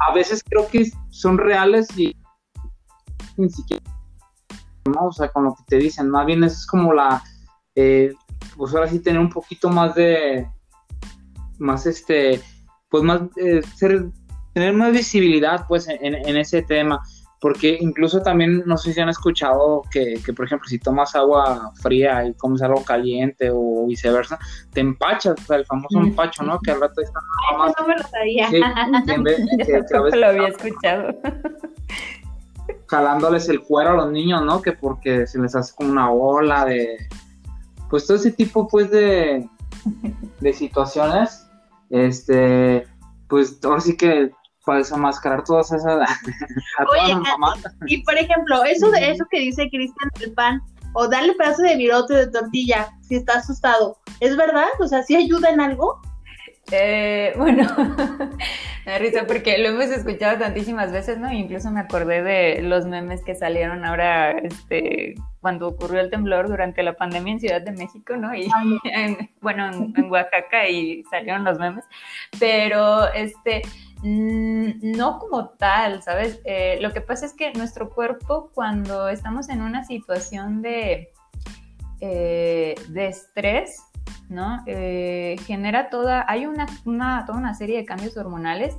a 0.00 0.14
veces 0.14 0.42
creo 0.44 0.66
que 0.68 0.90
son 1.10 1.38
reales 1.38 1.96
y 1.96 2.16
ni 3.36 3.48
siquiera 3.50 3.93
¿no? 4.86 5.06
O 5.06 5.12
sea, 5.12 5.28
con 5.28 5.44
lo 5.44 5.54
que 5.54 5.62
te 5.66 5.76
dicen, 5.76 6.10
más 6.10 6.26
bien 6.26 6.44
es 6.44 6.66
como 6.66 6.92
la, 6.92 7.22
eh, 7.74 8.12
pues 8.56 8.74
ahora 8.74 8.88
sí 8.88 9.00
tener 9.00 9.20
un 9.20 9.30
poquito 9.30 9.68
más 9.70 9.94
de, 9.94 10.46
más 11.58 11.86
este, 11.86 12.40
pues 12.88 13.02
más, 13.02 13.22
eh, 13.36 13.62
ser, 13.76 14.06
tener 14.52 14.72
más 14.74 14.92
visibilidad, 14.92 15.66
pues, 15.68 15.88
en, 15.88 16.36
ese 16.36 16.62
tema, 16.62 17.00
porque 17.40 17.76
incluso 17.80 18.20
también, 18.22 18.62
no 18.66 18.76
sé 18.76 18.92
si 18.92 19.00
han 19.00 19.08
escuchado 19.08 19.82
que, 19.90 20.20
que, 20.24 20.32
por 20.32 20.46
ejemplo, 20.46 20.68
si 20.68 20.78
tomas 20.78 21.14
agua 21.14 21.72
fría 21.82 22.24
y 22.26 22.34
comes 22.34 22.62
algo 22.62 22.82
caliente 22.84 23.50
o 23.52 23.86
viceversa, 23.86 24.38
te 24.72 24.80
empachas, 24.80 25.34
o 25.40 25.44
sea, 25.44 25.56
el 25.56 25.66
famoso 25.66 25.98
empacho, 25.98 26.42
¿no? 26.42 26.58
Que 26.60 26.70
al 26.70 26.80
rato 26.80 27.00
está 27.00 27.20
más... 27.58 27.72
No 27.78 27.86
me 27.86 27.96
lo 27.96 28.02
sabía. 28.04 28.48
lo 30.16 30.26
había 30.26 30.48
escuchado 30.48 31.08
jalándoles 32.86 33.48
el 33.48 33.60
cuero 33.60 33.90
a 33.90 33.94
los 33.94 34.12
niños, 34.12 34.42
¿no? 34.42 34.62
Que 34.62 34.72
porque 34.72 35.26
se 35.26 35.38
les 35.38 35.54
hace 35.54 35.74
como 35.74 35.90
una 35.90 36.10
ola 36.10 36.64
de, 36.64 36.96
pues 37.90 38.06
todo 38.06 38.16
ese 38.16 38.32
tipo, 38.32 38.68
pues, 38.68 38.90
de, 38.90 39.48
de 40.40 40.52
situaciones, 40.52 41.46
este, 41.90 42.86
pues 43.28 43.58
ahora 43.64 43.80
sí 43.80 43.96
que 43.96 44.30
para 44.64 44.78
desenmascarar 44.78 45.44
todas 45.44 45.70
esas 45.72 46.08
Oye, 46.90 47.14
y 47.86 48.02
por 48.02 48.16
ejemplo, 48.16 48.64
eso 48.64 48.90
de 48.90 49.10
eso 49.10 49.24
que 49.30 49.40
dice 49.40 49.68
Cristian 49.70 50.10
del 50.18 50.32
pan, 50.32 50.62
o 50.94 51.08
darle 51.08 51.34
pedazo 51.34 51.62
de 51.62 51.76
virote 51.76 52.14
de 52.14 52.26
tortilla 52.28 52.88
si 53.02 53.16
está 53.16 53.38
asustado, 53.38 53.98
¿es 54.20 54.36
verdad? 54.36 54.68
O 54.80 54.88
sea, 54.88 55.02
¿sí 55.02 55.16
ayuda 55.16 55.50
en 55.50 55.60
algo? 55.60 56.00
Eh, 56.70 57.34
bueno, 57.36 57.66
me 58.86 58.98
risa 58.98 59.26
porque 59.26 59.58
lo 59.58 59.68
hemos 59.68 59.86
escuchado 59.86 60.38
tantísimas 60.38 60.92
veces, 60.92 61.18
¿no? 61.18 61.32
Incluso 61.32 61.70
me 61.70 61.80
acordé 61.80 62.22
de 62.22 62.62
los 62.62 62.86
memes 62.86 63.22
que 63.24 63.34
salieron 63.34 63.84
ahora, 63.84 64.32
este, 64.32 65.14
cuando 65.40 65.68
ocurrió 65.68 66.00
el 66.00 66.10
temblor 66.10 66.48
durante 66.48 66.82
la 66.82 66.94
pandemia 66.94 67.32
en 67.32 67.40
Ciudad 67.40 67.62
de 67.62 67.72
México, 67.72 68.16
¿no? 68.16 68.34
Y 68.34 68.48
bueno, 69.40 69.68
en, 69.68 70.10
Oaxaca 70.10 70.68
y 70.68 71.02
salieron 71.04 71.44
los 71.44 71.58
memes, 71.58 71.84
pero 72.38 73.12
este, 73.12 73.62
mm, 74.02 74.96
no 74.96 75.18
como 75.18 75.48
tal, 75.50 76.02
¿sabes? 76.02 76.40
Eh, 76.44 76.78
lo 76.80 76.92
que 76.92 77.00
pasa 77.00 77.26
es 77.26 77.32
que 77.32 77.52
nuestro 77.52 77.90
cuerpo 77.90 78.50
cuando 78.54 79.08
estamos 79.08 79.48
en 79.48 79.62
una 79.62 79.84
situación 79.84 80.60
de, 80.60 81.10
eh, 82.00 82.74
de 82.88 83.06
estrés, 83.06 83.82
¿no? 84.28 84.62
Eh, 84.66 85.36
genera 85.46 85.90
toda, 85.90 86.24
hay 86.28 86.46
una, 86.46 86.66
toda 87.26 87.38
una 87.38 87.54
serie 87.54 87.76
de 87.78 87.84
cambios 87.84 88.16
hormonales 88.16 88.76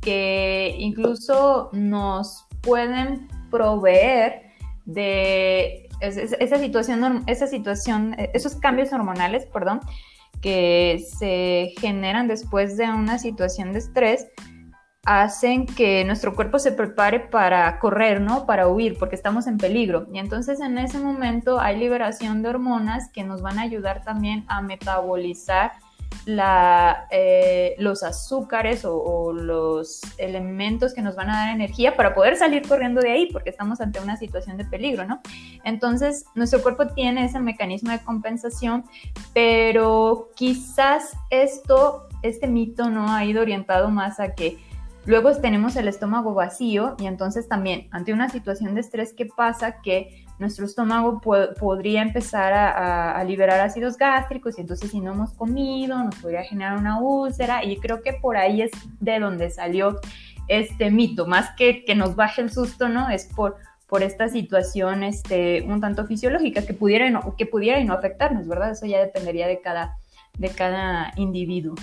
que 0.00 0.74
incluso 0.78 1.70
nos 1.72 2.46
pueden 2.60 3.28
proveer 3.50 4.48
de 4.84 5.88
esa 6.00 6.58
situación, 6.58 7.24
esa 7.26 7.46
situación, 7.46 8.14
esos 8.32 8.56
cambios 8.56 8.92
hormonales, 8.92 9.46
perdón, 9.46 9.80
que 10.40 11.04
se 11.18 11.72
generan 11.80 12.28
después 12.28 12.76
de 12.76 12.84
una 12.84 13.18
situación 13.18 13.72
de 13.72 13.80
estrés, 13.80 14.28
hacen 15.04 15.66
que 15.66 16.04
nuestro 16.04 16.34
cuerpo 16.34 16.58
se 16.58 16.72
prepare 16.72 17.20
para 17.20 17.78
correr, 17.78 18.20
¿no? 18.20 18.46
Para 18.46 18.68
huir, 18.68 18.98
porque 18.98 19.14
estamos 19.14 19.46
en 19.46 19.58
peligro. 19.58 20.06
Y 20.12 20.18
entonces 20.18 20.60
en 20.60 20.76
ese 20.78 20.98
momento 20.98 21.60
hay 21.60 21.78
liberación 21.78 22.42
de 22.42 22.50
hormonas 22.50 23.10
que 23.12 23.24
nos 23.24 23.40
van 23.40 23.58
a 23.58 23.62
ayudar 23.62 24.04
también 24.04 24.44
a 24.48 24.60
metabolizar 24.60 25.72
la, 26.24 27.06
eh, 27.10 27.74
los 27.78 28.02
azúcares 28.02 28.84
o, 28.84 29.32
los 29.32 30.00
elementos 30.18 30.92
que 30.94 31.02
nos 31.02 31.16
van 31.16 31.30
a 31.30 31.36
dar 31.38 31.54
energía 31.54 31.96
para 31.96 32.14
poder 32.14 32.36
salir 32.36 32.66
corriendo 32.66 33.00
de 33.00 33.10
ahí, 33.10 33.28
porque 33.32 33.50
estamos 33.50 33.80
ante 33.80 34.00
una 34.00 34.16
situación 34.16 34.56
de 34.56 34.64
peligro, 34.64 35.04
¿no? 35.06 35.20
Entonces, 35.64 36.24
nuestro 36.34 36.62
cuerpo 36.62 36.88
tiene 36.88 37.24
ese 37.24 37.40
mecanismo 37.40 37.90
de 37.90 38.00
compensación, 38.00 38.84
pero 39.32 40.30
quizás 40.34 41.12
esto, 41.30 42.08
este 42.22 42.46
mito, 42.46 42.90
¿no? 42.90 43.10
Ha 43.10 43.24
ido 43.24 43.42
orientado 43.42 43.90
más 43.90 44.20
a 44.20 44.34
que 44.34 44.58
Luego 45.08 45.34
tenemos 45.34 45.74
el 45.76 45.88
estómago 45.88 46.34
vacío 46.34 46.94
y 46.98 47.06
entonces 47.06 47.48
también 47.48 47.88
ante 47.92 48.12
una 48.12 48.28
situación 48.28 48.74
de 48.74 48.82
estrés, 48.82 49.14
¿qué 49.14 49.24
pasa? 49.24 49.80
Que 49.80 50.26
nuestro 50.38 50.66
estómago 50.66 51.22
podría 51.58 52.02
empezar 52.02 52.52
a, 52.52 53.24
liberar 53.24 53.58
ácidos 53.60 53.96
gástricos 53.96 54.58
y 54.58 54.60
entonces 54.60 54.90
si 54.90 55.00
no 55.00 55.14
hemos 55.14 55.32
comido 55.32 56.04
nos 56.04 56.14
podría 56.16 56.42
generar 56.42 56.76
una 56.76 57.00
úlcera 57.00 57.64
y 57.64 57.78
creo 57.78 58.02
que 58.02 58.12
por 58.12 58.36
ahí 58.36 58.60
es 58.60 58.70
de 59.00 59.18
donde 59.18 59.48
salió 59.48 59.98
este 60.46 60.90
mito, 60.90 61.24
más 61.24 61.56
que 61.56 61.86
que 61.86 61.94
nos 61.94 62.14
baje 62.14 62.42
el 62.42 62.52
susto, 62.52 62.90
¿no? 62.90 63.08
Es 63.08 63.24
por, 63.34 63.56
por 63.86 64.02
esta 64.02 64.28
situación 64.28 65.04
este, 65.04 65.62
un 65.62 65.80
tanto 65.80 66.06
fisiológica 66.06 66.66
que 66.66 66.74
pudiera, 66.74 67.08
no, 67.08 67.34
que 67.34 67.46
pudiera 67.46 67.80
y 67.80 67.86
no 67.86 67.94
afectarnos, 67.94 68.46
¿verdad? 68.46 68.72
Eso 68.72 68.84
ya 68.84 68.98
dependería 69.00 69.48
de 69.48 69.62
cada, 69.62 69.96
de 70.36 70.50
cada 70.50 71.14
individuo 71.16 71.76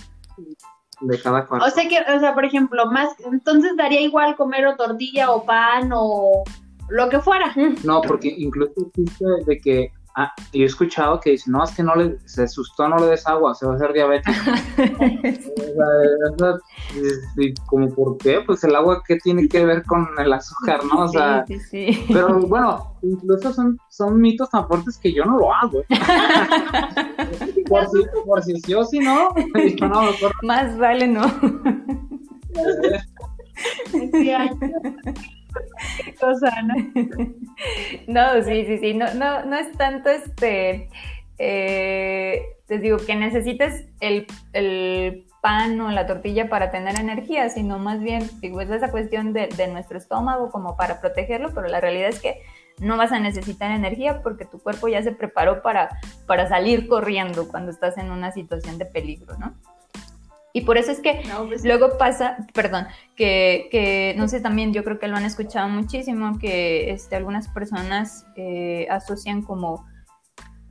de 1.01 1.21
cada 1.21 1.45
cual. 1.45 1.62
O 1.62 1.69
sea 1.69 1.88
que, 1.88 1.99
o 1.99 2.19
sea, 2.19 2.34
por 2.34 2.45
ejemplo, 2.45 2.86
más, 2.88 3.10
entonces 3.31 3.75
daría 3.77 4.01
igual 4.01 4.36
comer 4.36 4.65
o 4.67 4.75
tortilla 4.75 5.31
o 5.31 5.45
pan 5.45 5.91
o 5.93 6.43
lo 6.89 7.10
que 7.10 7.19
fuera. 7.19 7.53
No, 7.84 8.01
porque 8.01 8.34
incluso 8.38 8.73
existe 8.88 9.25
de 9.45 9.58
que 9.60 9.91
Ah, 10.17 10.34
yo 10.54 10.63
he 10.63 10.65
escuchado 10.65 11.19
que 11.19 11.32
dicen, 11.32 11.51
no, 11.51 11.62
es 11.62 11.75
que 11.75 11.84
no 11.84 11.93
le, 11.93 12.17
se 12.23 12.43
asustó, 12.43 12.88
no 12.88 12.97
le 12.99 13.08
des 13.08 13.28
agua, 13.28 13.54
se 13.54 13.65
va 13.65 13.73
a 13.73 13.75
hacer 13.75 13.91
diabético. 13.91 14.32
como, 17.65 17.93
¿por 17.93 18.17
qué? 18.19 18.39
Pues 18.45 18.63
el 18.63 18.78
agua, 18.78 19.04
¿qué 19.06 19.17
tiene 19.17 19.49
que 19.49 19.65
ver 19.65 19.84
con 19.84 20.08
el 20.17 20.32
azúcar, 20.32 20.86
no? 20.86 21.01
O 21.01 21.10
sea, 21.10 21.43
sí, 21.45 21.60
sí, 21.60 22.06
pero 22.08 22.39
bueno, 22.39 22.95
incluso 23.01 23.51
son, 23.51 23.78
son 23.89 24.21
mitos 24.21 24.49
tan 24.49 24.65
fuertes 24.69 24.97
que 24.97 25.12
yo 25.12 25.25
no 25.25 25.38
lo 25.38 25.54
hago. 25.54 25.82
¿eh? 25.82 25.86
por, 27.67 27.86
si, 27.89 27.97
por 28.25 28.41
si 28.41 28.56
sí 28.62 28.73
o 28.73 28.86
si 28.86 28.99
no, 28.99 29.34
no 29.82 30.01
Más 30.43 30.78
vale 30.78 31.08
no. 31.08 31.25
cosa, 36.19 36.51
¿no? 36.63 36.75
no, 38.07 38.43
sí, 38.43 38.65
sí, 38.65 38.77
sí, 38.79 38.93
no, 38.93 39.13
no, 39.13 39.45
no 39.45 39.55
es 39.57 39.71
tanto 39.77 40.09
este, 40.09 40.89
eh, 41.37 42.41
te 42.67 42.79
digo, 42.79 42.97
que 42.97 43.15
necesites 43.15 43.85
el, 43.99 44.27
pan 45.41 45.79
o 45.79 45.91
la 45.91 46.07
tortilla 46.07 46.49
para 46.49 46.71
tener 46.71 46.99
energía, 46.99 47.49
sino 47.49 47.77
más 47.77 47.99
bien, 47.99 48.27
digo, 48.41 48.61
es 48.61 48.69
esa 48.71 48.89
cuestión 48.89 49.31
de, 49.31 49.47
nuestro 49.71 49.99
estómago 49.99 50.49
como 50.49 50.75
para 50.75 50.99
protegerlo, 50.99 51.53
pero 51.53 51.67
la 51.67 51.79
realidad 51.79 52.09
es 52.09 52.19
que 52.19 52.41
no 52.79 52.97
vas 52.97 53.11
a 53.11 53.19
necesitar 53.19 53.69
energía 53.69 54.23
porque 54.23 54.45
tu 54.45 54.57
cuerpo 54.57 54.87
ya 54.87 55.03
se 55.03 55.11
preparó 55.11 55.61
para, 55.61 55.99
para 56.25 56.49
salir 56.49 56.87
corriendo 56.87 57.47
cuando 57.47 57.69
estás 57.69 57.95
en 57.99 58.09
una 58.09 58.31
situación 58.31 58.79
de 58.79 58.85
peligro, 58.85 59.37
¿no? 59.37 59.53
Y 60.55 60.61
por 60.61 60.77
eso 60.77 60.89
es 60.89 61.01
que 61.01 61.21
pues 61.49 61.65
luego 61.65 61.97
pasa, 61.97 62.37
perdón, 62.53 62.87
que, 63.17 63.67
que, 63.71 64.15
no 64.15 64.29
sé, 64.29 64.39
también 64.39 64.71
yo 64.71 64.85
creo 64.85 64.99
que 64.99 65.09
lo 65.09 65.17
han 65.17 65.25
escuchado 65.25 65.67
muchísimo, 65.67 66.39
que 66.39 66.91
este, 66.91 67.17
algunas 67.17 67.49
personas 67.49 68.25
eh, 68.37 68.87
asocian 68.89 69.41
como 69.41 69.85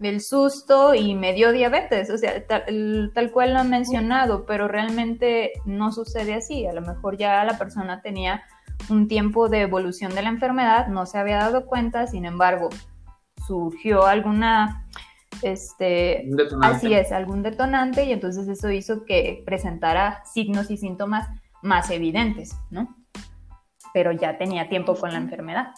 el 0.01 0.23
susto 0.23 0.94
y 0.94 1.14
me 1.14 1.35
dio 1.35 1.53
diabetes, 1.53 2.09
o 2.09 2.16
sea, 2.16 2.47
tal, 2.47 3.12
tal, 3.14 3.31
cual 3.31 3.53
lo 3.53 3.59
han 3.59 3.68
mencionado, 3.68 4.47
pero 4.47 4.68
realmente 4.68 5.53
no 5.66 5.92
sucede 5.92 6.33
así. 6.33 6.64
A 6.66 6.73
lo 6.73 6.81
mejor 6.81 7.18
ya 7.18 7.44
la 7.44 7.59
persona 7.59 8.01
tenía 8.01 8.42
un 8.88 9.07
tiempo 9.07 9.51
de 9.51 9.61
evolución 9.61 10.14
de 10.14 10.23
la 10.23 10.31
enfermedad, 10.31 10.87
no 10.87 11.05
se 11.05 11.18
había 11.18 11.37
dado 11.37 11.66
cuenta, 11.66 12.07
sin 12.07 12.25
embargo, 12.25 12.70
surgió 13.47 14.07
alguna 14.07 14.87
este, 15.42 16.29
así 16.62 16.94
es, 16.94 17.12
algún 17.12 17.42
detonante 17.42 18.05
y 18.05 18.12
entonces 18.12 18.49
eso 18.49 18.70
hizo 18.70 19.05
que 19.05 19.42
presentara 19.44 20.23
signos 20.25 20.70
y 20.70 20.77
síntomas 20.77 21.29
más 21.62 21.90
evidentes, 21.90 22.57
¿no? 22.70 22.97
Pero 23.92 24.12
ya 24.12 24.38
tenía 24.38 24.68
tiempo 24.68 24.94
con 24.94 25.12
la 25.12 25.18
enfermedad. 25.18 25.75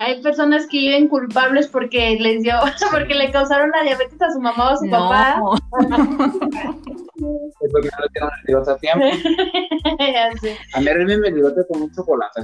Hay 0.00 0.22
personas 0.22 0.68
que 0.68 0.78
viven 0.78 1.08
culpables 1.08 1.66
porque 1.66 2.16
les 2.20 2.42
dio, 2.42 2.54
porque 2.92 3.14
le 3.14 3.32
causaron 3.32 3.70
la 3.70 3.82
diabetes 3.82 4.20
a 4.22 4.30
su 4.30 4.40
mamá 4.40 4.70
o 4.70 4.72
a 4.72 4.76
su 4.76 4.90
papá. 4.90 5.40
Es 7.18 7.72
porque 7.72 7.88
no 7.88 8.04
le 8.04 8.08
dieron 8.14 8.30
el 8.30 8.46
bigote 8.46 8.70
a 8.70 8.76
tiempo. 8.76 9.04
A 10.74 10.80
mí 10.80 10.86
me 11.04 11.14
el 11.26 11.34
bigote 11.34 11.66
con 11.66 11.82
un 11.82 11.92
chocolate. 11.92 12.42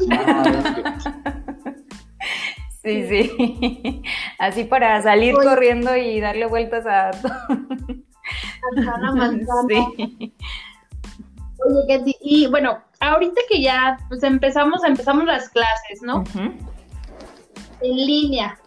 Sí, 2.85 3.09
sí. 3.09 4.03
Así 4.39 4.65
para 4.65 5.01
salir 5.03 5.35
corriendo 5.35 5.97
y 5.97 6.21
darle 6.21 6.47
vueltas 6.47 6.87
a 6.87 7.11
Sí. 9.69 10.35
Oye, 11.67 11.99
Katy, 11.99 12.17
y 12.21 12.47
bueno, 12.47 12.79
ahorita 13.01 13.41
que 13.49 13.63
ya 13.63 13.99
pues 14.09 14.23
empezamos, 14.23 14.85
empezamos 14.85 15.25
las 15.25 15.49
clases, 15.51 16.03
¿no? 16.03 16.25
En 17.81 17.97
línea. 17.97 18.59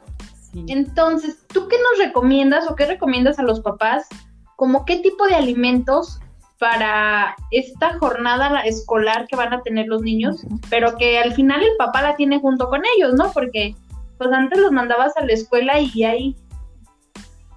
Entonces, 0.68 1.46
¿tú 1.48 1.68
qué 1.68 1.78
nos 1.78 2.08
recomiendas 2.08 2.70
o 2.70 2.76
qué 2.76 2.86
recomiendas 2.86 3.38
a 3.38 3.44
los 3.44 3.60
papás? 3.60 4.08
Como 4.56 4.86
qué 4.86 4.98
tipo 4.98 5.28
de 5.28 5.36
alimentos 5.36 6.20
para 6.60 7.36
esta 7.52 7.98
jornada 8.00 8.62
escolar 8.62 9.28
que 9.28 9.36
van 9.36 9.54
a 9.54 9.62
tener 9.62 9.88
los 9.88 10.02
niños, 10.02 10.46
pero 10.70 10.98
que 10.98 11.20
al 11.20 11.34
final 11.34 11.62
el 11.62 11.76
papá 11.78 12.02
la 12.02 12.16
tiene 12.16 12.40
junto 12.40 12.70
con 12.70 12.82
ellos, 12.96 13.14
¿no? 13.14 13.32
Porque 13.32 13.76
pues 14.18 14.32
antes 14.32 14.60
los 14.60 14.72
mandabas 14.72 15.16
a 15.18 15.26
la 15.26 15.34
escuela 15.34 15.80
y 15.80 16.04
ahí 16.04 16.36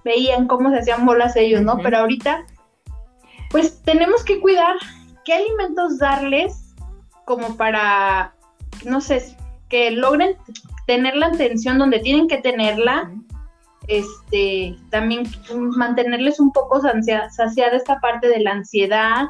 veían 0.03 0.47
cómo 0.47 0.69
se 0.69 0.79
hacían 0.79 1.05
bolas 1.05 1.35
ellos, 1.35 1.61
¿no? 1.61 1.77
Pero 1.77 1.99
ahorita, 1.99 2.45
pues 3.49 3.81
tenemos 3.83 4.23
que 4.23 4.39
cuidar 4.39 4.75
qué 5.25 5.33
alimentos 5.33 5.97
darles 5.99 6.75
como 7.25 7.55
para, 7.55 8.33
no 8.85 9.01
sé, 9.01 9.35
que 9.69 9.91
logren 9.91 10.35
tener 10.87 11.15
la 11.15 11.27
atención 11.27 11.77
donde 11.77 11.99
tienen 11.99 12.27
que 12.27 12.37
tenerla, 12.37 13.11
este, 13.87 14.75
también 14.89 15.23
mantenerles 15.77 16.39
un 16.39 16.51
poco 16.51 16.81
saciada 16.81 17.77
esta 17.77 17.99
parte 17.99 18.27
de 18.27 18.41
la 18.41 18.51
ansiedad. 18.51 19.29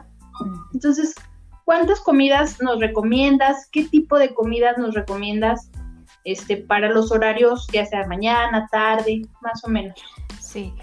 Entonces, 0.74 1.16
¿cuántas 1.66 2.00
comidas 2.02 2.62
nos 2.62 2.80
recomiendas? 2.80 3.68
¿Qué 3.72 3.84
tipo 3.86 4.18
de 4.18 4.34
comidas 4.34 4.78
nos 4.78 4.96
recomiendas? 4.96 5.70
Este, 6.24 6.58
para 6.58 6.90
los 6.90 7.12
horarios, 7.12 7.68
ya 7.72 7.86
sea 7.86 8.08
mañana, 8.08 8.68
tarde, 8.72 9.22
más 9.42 9.64
o 9.64 9.70
menos. 9.70 10.00
Sí. 10.40 10.74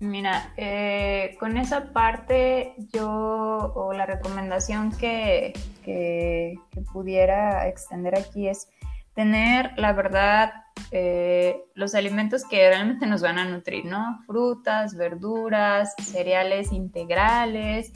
Mira, 0.00 0.52
eh, 0.56 1.36
con 1.38 1.56
esa 1.56 1.92
parte 1.92 2.74
yo, 2.92 3.72
o 3.74 3.92
la 3.94 4.06
recomendación 4.06 4.90
que, 4.96 5.52
que, 5.82 6.58
pudiera 6.92 7.68
extender 7.68 8.18
aquí 8.18 8.48
es 8.48 8.68
tener, 9.14 9.70
la 9.78 9.92
verdad, 9.92 10.52
eh, 10.90 11.56
los 11.74 11.94
alimentos 11.94 12.44
que 12.44 12.68
realmente 12.68 13.06
nos 13.06 13.22
van 13.22 13.38
a 13.38 13.44
nutrir, 13.44 13.86
¿no? 13.86 14.20
Frutas, 14.26 14.94
verduras, 14.96 15.94
cereales 16.02 16.72
integrales 16.72 17.92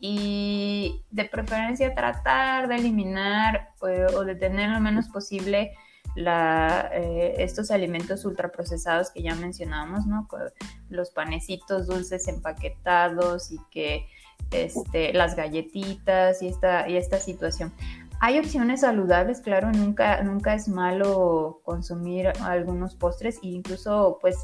y 0.00 1.04
de 1.10 1.26
preferencia 1.26 1.94
tratar 1.94 2.66
de 2.66 2.76
eliminar 2.76 3.68
eh, 3.88 4.06
o 4.16 4.24
de 4.24 4.34
tener 4.34 4.70
lo 4.70 4.80
menos 4.80 5.08
posible 5.08 5.76
eh, 6.14 7.34
estos 7.38 7.70
alimentos 7.70 8.24
ultraprocesados 8.24 9.10
que 9.10 9.22
ya 9.22 9.34
mencionábamos, 9.34 10.06
¿no? 10.06 10.28
Los 10.90 11.10
panecitos 11.10 11.86
dulces 11.86 12.28
empaquetados 12.28 13.50
y 13.50 13.58
que 13.70 14.06
este, 14.50 15.12
las 15.14 15.36
galletitas 15.36 16.42
y 16.42 16.48
esta, 16.48 16.88
y 16.88 16.96
esta 16.96 17.18
situación. 17.18 17.72
Hay 18.20 18.38
opciones 18.38 18.82
saludables, 18.82 19.40
claro, 19.40 19.72
nunca, 19.72 20.22
nunca 20.22 20.54
es 20.54 20.68
malo 20.68 21.60
consumir 21.64 22.28
algunos 22.42 22.94
postres 22.94 23.36
e 23.42 23.48
incluso 23.48 24.18
pues 24.20 24.36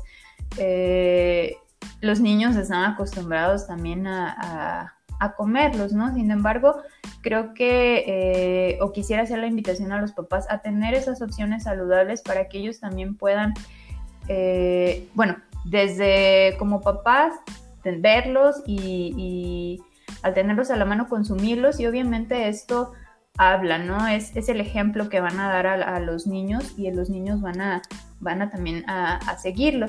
eh, 0.56 1.56
los 2.00 2.20
niños 2.20 2.56
están 2.56 2.90
acostumbrados 2.90 3.68
también 3.68 4.06
a 4.06 4.34
a 4.40 4.97
comerlos, 5.34 5.92
¿no? 5.92 6.14
Sin 6.14 6.30
embargo, 6.30 6.76
creo 7.22 7.54
que, 7.54 8.04
eh, 8.06 8.78
o 8.80 8.92
quisiera 8.92 9.22
hacer 9.22 9.38
la 9.38 9.46
invitación 9.46 9.92
a 9.92 10.00
los 10.00 10.12
papás 10.12 10.46
a 10.50 10.58
tener 10.58 10.94
esas 10.94 11.20
opciones 11.22 11.64
saludables 11.64 12.22
para 12.22 12.48
que 12.48 12.58
ellos 12.58 12.80
también 12.80 13.16
puedan, 13.16 13.54
eh, 14.28 15.08
bueno, 15.14 15.36
desde 15.64 16.56
como 16.58 16.80
papás, 16.80 17.32
verlos 18.00 18.62
y, 18.66 19.80
al 20.22 20.34
tenerlos 20.34 20.70
a 20.70 20.76
la 20.76 20.84
mano 20.84 21.08
consumirlos 21.08 21.80
y 21.80 21.86
obviamente 21.86 22.48
esto 22.48 22.92
habla, 23.36 23.78
¿no? 23.78 24.08
Es, 24.08 24.36
es 24.36 24.48
el 24.48 24.60
ejemplo 24.60 25.08
que 25.08 25.20
van 25.20 25.38
a 25.38 25.48
dar 25.48 25.66
a, 25.66 26.00
los 26.00 26.26
niños 26.26 26.74
y 26.76 26.90
los 26.90 27.08
niños 27.08 27.40
van 27.40 27.60
a, 27.60 27.82
van 28.20 28.42
a 28.42 28.50
también 28.50 28.84
a, 28.88 29.16
a 29.16 29.38
seguirlo. 29.38 29.88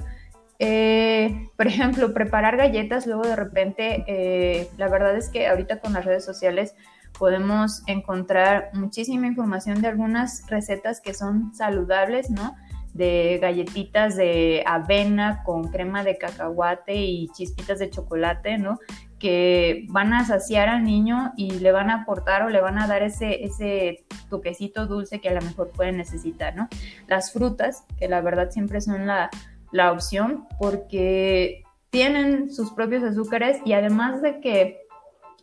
Eh, 0.61 1.49
por 1.55 1.67
ejemplo, 1.67 2.13
preparar 2.13 2.57
galletas, 2.57 3.07
luego 3.07 3.23
de 3.23 3.37
repente, 3.37 4.03
eh, 4.07 4.69
la 4.77 4.89
verdad 4.89 5.15
es 5.15 5.29
que 5.29 5.47
ahorita 5.47 5.79
con 5.79 5.93
las 5.93 6.03
redes 6.03 6.25
sociales 6.25 6.75
podemos 7.17 7.81
encontrar 7.87 8.69
muchísima 8.73 9.27
información 9.27 9.81
de 9.81 9.87
algunas 9.87 10.45
recetas 10.47 10.99
que 10.99 11.13
son 11.13 11.55
saludables, 11.55 12.29
¿no? 12.29 12.55
De 12.93 13.39
galletitas 13.41 14.17
de 14.17 14.63
avena 14.65 15.43
con 15.43 15.69
crema 15.69 16.03
de 16.03 16.17
cacahuate 16.17 16.95
y 16.95 17.29
chispitas 17.29 17.79
de 17.79 17.89
chocolate, 17.89 18.57
¿no? 18.57 18.79
Que 19.17 19.85
van 19.89 20.13
a 20.13 20.25
saciar 20.25 20.67
al 20.67 20.83
niño 20.83 21.31
y 21.37 21.51
le 21.59 21.71
van 21.71 21.89
a 21.89 22.01
aportar 22.01 22.41
o 22.41 22.49
le 22.49 22.59
van 22.59 22.79
a 22.79 22.87
dar 22.87 23.01
ese, 23.01 23.45
ese 23.45 24.05
toquecito 24.29 24.87
dulce 24.87 25.21
que 25.21 25.29
a 25.29 25.33
lo 25.33 25.41
mejor 25.41 25.71
puede 25.71 25.93
necesitar, 25.93 26.55
¿no? 26.55 26.67
Las 27.07 27.31
frutas, 27.31 27.85
que 27.97 28.09
la 28.09 28.21
verdad 28.21 28.49
siempre 28.51 28.81
son 28.81 29.07
la, 29.07 29.29
la 29.71 29.91
opción 29.91 30.47
porque 30.59 31.63
tienen 31.89 32.51
sus 32.53 32.71
propios 32.71 33.03
azúcares 33.03 33.57
y 33.65 33.73
además 33.73 34.21
de 34.21 34.39
que 34.39 34.81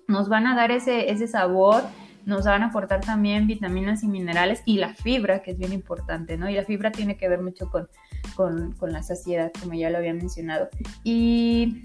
nos 0.08 0.28
van 0.28 0.46
a 0.46 0.54
dar 0.54 0.70
ese, 0.70 1.10
ese 1.10 1.26
sabor, 1.26 1.82
nos 2.24 2.44
van 2.44 2.62
a 2.62 2.66
aportar 2.66 3.00
también 3.00 3.46
vitaminas 3.46 4.02
y 4.02 4.08
minerales 4.08 4.62
y 4.64 4.78
la 4.78 4.94
fibra, 4.94 5.42
que 5.42 5.52
es 5.52 5.58
bien 5.58 5.72
importante, 5.72 6.36
¿no? 6.36 6.48
Y 6.50 6.54
la 6.54 6.64
fibra 6.64 6.90
tiene 6.90 7.16
que 7.16 7.28
ver 7.28 7.40
mucho 7.40 7.70
con, 7.70 7.88
con, 8.34 8.92
la 8.92 9.02
saciedad, 9.02 9.52
como 9.60 9.74
ya 9.74 9.90
lo 9.90 9.98
había 9.98 10.12
mencionado. 10.12 10.68
Y 11.04 11.84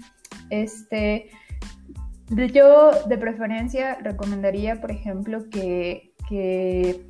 este, 0.50 1.30
yo 2.28 2.90
de 3.06 3.18
preferencia 3.18 3.96
recomendaría, 4.02 4.80
por 4.80 4.90
ejemplo, 4.90 5.48
que, 5.48 6.12
que 6.28 7.06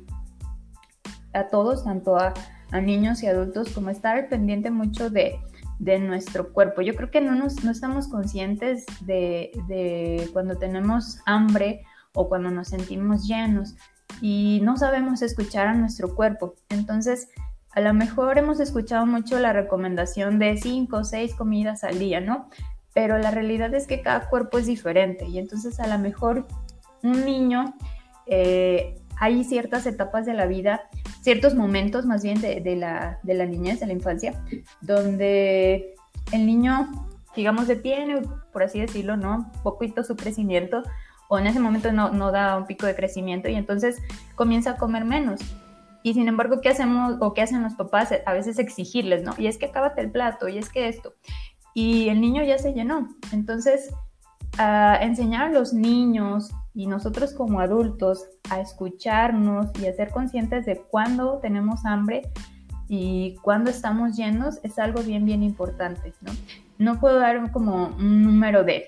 a 1.33 1.47
todos, 1.47 1.83
tanto 1.83 2.17
a 2.17 2.33
a 2.73 2.81
niños 2.81 3.21
y 3.21 3.27
adultos, 3.27 3.69
como 3.69 3.91
estar 3.91 4.27
pendiente 4.29 4.71
mucho 4.71 5.09
de, 5.09 5.39
nuestro 5.79 6.53
cuerpo. 6.53 6.81
Yo 6.81 6.95
creo 6.95 7.11
que 7.11 7.19
no, 7.19 7.35
nos, 7.35 7.63
no 7.63 7.71
estamos 7.71 8.07
conscientes 8.07 8.85
de, 9.01 9.51
de, 9.67 10.29
cuando 10.31 10.55
tenemos 10.57 11.19
hambre 11.25 11.85
o 12.13 12.29
cuando 12.29 12.49
nos 12.51 12.69
sentimos 12.69 13.27
llenos 13.27 13.75
y 14.21 14.61
no 14.63 14.77
sabemos 14.77 15.21
escuchar 15.21 15.67
a 15.67 15.73
nuestro 15.73 16.15
cuerpo. 16.15 16.55
Entonces, 16.69 17.27
a 17.71 17.81
lo 17.81 17.93
mejor 17.93 18.37
hemos 18.37 18.59
escuchado 18.59 19.05
mucho 19.05 19.39
la 19.39 19.51
recomendación 19.51 20.39
de 20.39 20.57
cinco 20.57 20.97
o 20.97 21.03
seis 21.03 21.35
comidas 21.35 21.83
al 21.83 21.99
día, 21.99 22.21
¿no? 22.21 22.49
Pero 22.93 23.17
la 23.17 23.31
realidad 23.31 23.73
es 23.73 23.85
que 23.85 24.01
cada 24.01 24.29
cuerpo 24.29 24.57
es 24.59 24.67
diferente 24.67 25.25
y 25.25 25.37
entonces 25.37 25.79
a 25.79 25.87
lo 25.87 25.97
mejor 25.99 26.47
un 27.01 27.25
niño, 27.25 27.75
eh, 28.27 29.01
hay 29.23 29.45
ciertas 29.45 29.85
etapas 29.85 30.25
de 30.25 30.33
la 30.33 30.47
vida 30.47 30.89
ciertos 31.21 31.55
momentos 31.55 32.05
más 32.05 32.21
bien 32.21 32.41
de, 32.41 32.75
la, 32.75 33.19
de 33.23 33.33
la 33.33 33.45
niñez, 33.45 33.79
de 33.79 33.87
la 33.87 33.93
infancia, 33.93 34.43
donde 34.81 35.95
el 36.33 36.45
niño, 36.45 36.91
digamos, 37.33 37.67
detiene, 37.67 38.21
por 38.51 38.61
así 38.61 38.81
decirlo, 38.81 39.15
¿no? 39.15 39.49
Poquito 39.63 40.03
su 40.03 40.17
crecimiento, 40.17 40.83
o 41.29 41.39
en 41.39 41.47
ese 41.47 41.61
momento 41.61 41.93
no, 41.93 42.09
no 42.11 42.33
da 42.33 42.57
un 42.57 42.67
pico 42.67 42.85
de 42.85 42.95
crecimiento 42.95 43.47
y 43.47 43.55
entonces 43.55 44.01
comienza 44.35 44.71
a 44.71 44.75
comer 44.75 45.05
menos. 45.05 45.39
Y 46.03 46.13
sin 46.13 46.27
embargo, 46.27 46.59
¿qué 46.59 46.67
hacemos 46.67 47.15
o 47.21 47.33
qué 47.33 47.41
hacen 47.41 47.63
los 47.63 47.75
papás? 47.75 48.09
A 48.25 48.33
veces 48.33 48.59
exigirles, 48.59 49.23
¿no? 49.23 49.33
Y 49.37 49.47
es 49.47 49.57
que 49.57 49.67
acábate 49.67 50.01
el 50.01 50.11
plato, 50.11 50.49
y 50.49 50.57
es 50.57 50.69
que 50.69 50.89
esto. 50.89 51.13
Y 51.73 52.09
el 52.09 52.19
niño 52.19 52.43
ya 52.43 52.57
se 52.57 52.73
llenó. 52.73 53.07
Entonces, 53.31 53.95
a 54.57 54.99
enseñar 55.01 55.47
a 55.47 55.51
los 55.53 55.71
niños 55.71 56.51
y 56.73 56.87
nosotros 56.87 57.33
como 57.33 57.59
adultos 57.59 58.25
a 58.49 58.59
escucharnos 58.59 59.67
y 59.79 59.87
a 59.87 59.93
ser 59.93 60.09
conscientes 60.11 60.65
de 60.65 60.77
cuándo 60.77 61.39
tenemos 61.39 61.85
hambre 61.85 62.23
y 62.87 63.35
cuándo 63.41 63.69
estamos 63.69 64.15
llenos 64.17 64.59
es 64.63 64.79
algo 64.79 65.01
bien, 65.01 65.25
bien 65.25 65.43
importante, 65.43 66.13
¿no? 66.21 66.31
No 66.79 66.99
puedo 66.99 67.19
dar 67.19 67.51
como 67.51 67.87
un 67.87 68.23
número 68.23 68.63
de, 68.63 68.85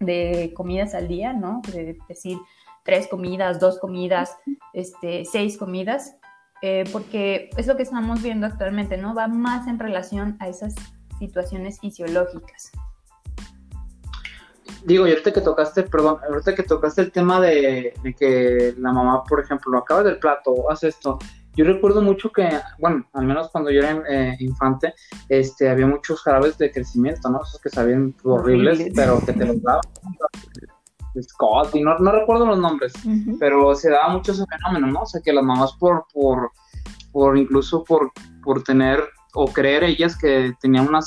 de 0.00 0.52
comidas 0.56 0.94
al 0.94 1.08
día, 1.08 1.32
¿no? 1.32 1.60
De 1.72 1.98
decir 2.08 2.38
tres 2.84 3.06
comidas, 3.06 3.60
dos 3.60 3.78
comidas, 3.78 4.36
este, 4.72 5.24
seis 5.26 5.58
comidas, 5.58 6.16
eh, 6.62 6.84
porque 6.90 7.50
es 7.56 7.66
lo 7.66 7.76
que 7.76 7.82
estamos 7.82 8.22
viendo 8.22 8.46
actualmente, 8.46 8.96
¿no? 8.96 9.14
Va 9.14 9.28
más 9.28 9.68
en 9.68 9.78
relación 9.78 10.36
a 10.40 10.48
esas 10.48 10.74
situaciones 11.18 11.80
fisiológicas 11.80 12.72
digo, 14.84 15.06
y 15.06 15.10
ahorita 15.10 15.32
que 15.32 15.40
tocaste, 15.40 15.82
perdón, 15.84 16.18
ahorita 16.28 16.54
que 16.54 16.62
tocaste 16.62 17.02
el 17.02 17.12
tema 17.12 17.40
de, 17.40 17.94
que 18.18 18.74
la 18.78 18.92
mamá, 18.92 19.24
por 19.24 19.40
ejemplo, 19.40 19.72
lo 19.72 19.78
acaba 19.78 20.02
del 20.02 20.18
plato, 20.18 20.70
hace 20.70 20.88
esto. 20.88 21.18
Yo 21.56 21.64
recuerdo 21.64 22.02
mucho 22.02 22.30
que, 22.30 22.48
bueno, 22.78 23.04
al 23.14 23.26
menos 23.26 23.48
cuando 23.50 23.70
yo 23.70 23.80
era 23.80 24.00
eh, 24.08 24.36
infante, 24.38 24.94
este, 25.28 25.68
había 25.68 25.86
muchos 25.86 26.22
jarabes 26.22 26.56
de 26.56 26.70
crecimiento, 26.70 27.28
¿no? 27.28 27.42
Esos 27.42 27.60
que 27.60 27.68
sabían 27.68 28.14
horribles, 28.22 28.92
pero 28.94 29.20
que 29.24 29.32
te 29.32 29.44
los 29.44 29.60
daban. 29.62 29.82
Scott, 31.20 31.74
y 31.74 31.82
no, 31.82 31.96
recuerdo 31.96 32.46
los 32.46 32.58
nombres, 32.58 32.92
pero 33.40 33.74
se 33.74 33.90
daba 33.90 34.10
mucho 34.10 34.32
ese 34.32 34.44
fenómeno, 34.46 34.86
¿no? 34.92 35.02
O 35.02 35.06
sea, 35.06 35.20
que 35.20 35.32
las 35.32 35.42
mamás 35.42 35.72
por, 35.74 36.04
por, 36.12 36.52
por 37.10 37.36
incluso 37.36 37.82
por, 37.82 38.12
por 38.44 38.62
tener 38.62 39.02
o 39.34 39.46
creer 39.46 39.82
ellas 39.82 40.16
que 40.16 40.52
tenían 40.60 40.86
una, 40.86 41.00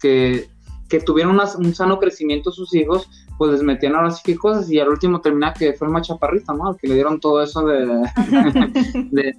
que 0.00 0.48
que 0.88 1.00
tuvieron 1.00 1.38
un 1.40 1.74
sano 1.74 1.98
crecimiento 1.98 2.52
sus 2.52 2.74
hijos, 2.74 3.08
pues 3.38 3.52
les 3.52 3.62
metían 3.62 3.94
ahora 3.94 4.10
sí 4.10 4.22
que 4.24 4.36
cosas 4.36 4.70
y 4.70 4.78
al 4.78 4.88
último 4.88 5.20
termina 5.20 5.52
que 5.52 5.72
fue 5.72 5.88
el 5.88 5.92
más 5.92 6.08
¿no? 6.08 6.68
Al 6.68 6.76
que 6.76 6.88
le 6.88 6.94
dieron 6.94 7.20
todo 7.20 7.42
eso 7.42 7.64
de, 7.64 7.86
de, 9.10 9.34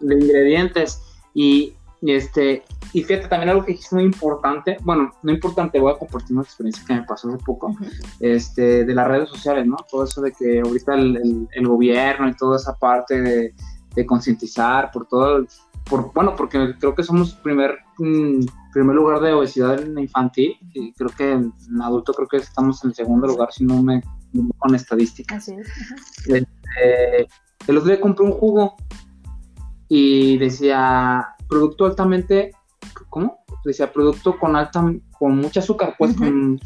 ingredientes. 0.00 1.02
Y, 1.34 1.74
este, 2.02 2.62
y 2.92 3.02
fíjate 3.02 3.28
también 3.28 3.50
algo 3.50 3.64
que 3.64 3.72
es 3.72 3.92
muy 3.92 4.04
importante, 4.04 4.76
bueno, 4.82 5.12
no 5.22 5.32
importante, 5.32 5.80
voy 5.80 5.92
a 5.92 5.98
compartir 5.98 6.36
una 6.36 6.44
experiencia 6.44 6.84
que 6.86 6.94
me 6.94 7.02
pasó 7.02 7.28
hace 7.28 7.44
poco, 7.44 7.74
este, 8.20 8.84
de 8.84 8.94
las 8.94 9.08
redes 9.08 9.28
sociales, 9.28 9.66
¿no? 9.66 9.76
Todo 9.90 10.04
eso 10.04 10.20
de 10.20 10.32
que 10.32 10.60
ahorita 10.60 10.94
el, 10.94 11.48
el, 11.50 11.66
gobierno 11.66 12.28
y 12.28 12.34
toda 12.34 12.56
esa 12.56 12.74
parte 12.74 13.20
de, 13.20 13.54
de 13.94 14.06
concientizar 14.06 14.90
por 14.92 15.06
todo, 15.06 15.44
por, 15.88 16.12
bueno, 16.12 16.34
porque 16.36 16.74
creo 16.78 16.94
que 16.94 17.02
somos 17.02 17.34
primer 17.34 17.78
mm, 17.98 18.44
primer 18.72 18.96
lugar 18.96 19.20
de 19.20 19.32
obesidad 19.32 19.80
en 19.80 19.98
infantil 19.98 20.56
y 20.72 20.92
creo 20.92 21.10
que 21.10 21.32
en 21.32 21.52
adulto 21.82 22.12
creo 22.12 22.28
que 22.28 22.36
estamos 22.38 22.82
en 22.84 22.90
el 22.90 22.96
segundo 22.96 23.26
lugar 23.26 23.52
si 23.52 23.64
no 23.64 23.82
me 23.82 24.02
con 24.58 24.74
estadísticas. 24.74 25.48
Este, 25.48 27.28
el 27.66 27.76
otro 27.76 27.88
día 27.88 28.00
compré 28.00 28.24
un 28.24 28.32
jugo 28.32 28.76
y 29.88 30.36
decía 30.38 31.34
producto 31.48 31.86
altamente, 31.86 32.52
¿cómo? 33.08 33.38
Decía 33.64 33.92
producto 33.92 34.38
con 34.38 34.54
alta, 34.54 34.84
con 35.18 35.36
mucho 35.38 35.60
azúcar, 35.60 35.94
pues 35.98 36.14
con 36.14 36.60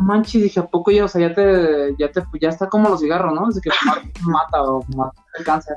manches, 0.00 0.42
dije, 0.42 0.60
¿a 0.60 0.66
poco 0.66 0.90
ya, 0.90 1.04
o 1.04 1.08
sea, 1.08 1.28
ya 1.28 1.34
te, 1.34 1.94
ya 1.98 2.10
te, 2.10 2.22
ya 2.40 2.48
está 2.48 2.68
como 2.68 2.88
los 2.88 3.00
cigarros, 3.00 3.34
¿no? 3.34 3.46
Desde 3.46 3.60
que 3.60 3.70
mata 4.22 4.62
o 4.62 4.84
mata 4.96 5.22
el 5.38 5.44
cáncer. 5.44 5.76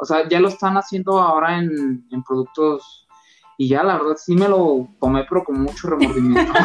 O 0.00 0.04
sea, 0.04 0.28
ya 0.28 0.40
lo 0.40 0.48
están 0.48 0.76
haciendo 0.76 1.18
ahora 1.20 1.58
en, 1.58 2.06
en 2.10 2.22
productos 2.22 3.08
y 3.60 3.68
ya 3.68 3.82
la 3.82 3.98
verdad 3.98 4.16
sí 4.16 4.36
me 4.36 4.48
lo 4.48 4.88
tomé, 5.00 5.24
pero 5.28 5.42
con 5.42 5.60
mucho 5.60 5.88
remordimiento. 5.88 6.52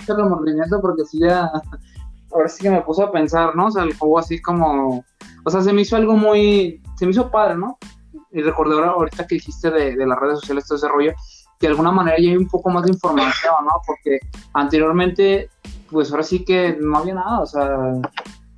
mucho 0.00 0.16
remordimiento 0.16 0.80
porque 0.80 1.04
sí 1.04 1.18
ya, 1.20 1.50
ahora 2.32 2.48
sí 2.48 2.62
que 2.62 2.70
me 2.70 2.80
puse 2.82 3.02
a 3.02 3.10
pensar, 3.10 3.56
¿no? 3.56 3.66
O 3.66 3.70
sea, 3.72 3.82
el 3.82 3.96
juego 3.96 4.20
así 4.20 4.40
como, 4.40 5.04
o 5.44 5.50
sea, 5.50 5.62
se 5.62 5.72
me 5.72 5.82
hizo 5.82 5.96
algo 5.96 6.14
muy, 6.14 6.80
se 6.96 7.06
me 7.06 7.10
hizo 7.10 7.28
padre, 7.28 7.56
¿no? 7.56 7.76
Y 8.30 8.40
recordé 8.40 8.74
ahora, 8.74 8.90
ahorita 8.90 9.26
que 9.26 9.34
dijiste 9.34 9.70
de, 9.72 9.96
de 9.96 10.06
las 10.06 10.18
redes 10.18 10.38
sociales, 10.40 10.68
todo 10.68 10.78
ese 10.78 10.88
rollo, 10.88 11.12
que 11.58 11.66
de 11.66 11.72
alguna 11.72 11.90
manera 11.90 12.18
ya 12.18 12.30
hay 12.30 12.36
un 12.36 12.46
poco 12.46 12.70
más 12.70 12.84
de 12.84 12.92
información, 12.92 13.64
¿no? 13.64 13.80
Porque 13.84 14.20
anteriormente, 14.54 15.50
pues 15.90 16.12
ahora 16.12 16.22
sí 16.22 16.44
que 16.44 16.76
no 16.80 16.98
había 16.98 17.14
nada, 17.14 17.40
o 17.40 17.46
sea, 17.46 17.94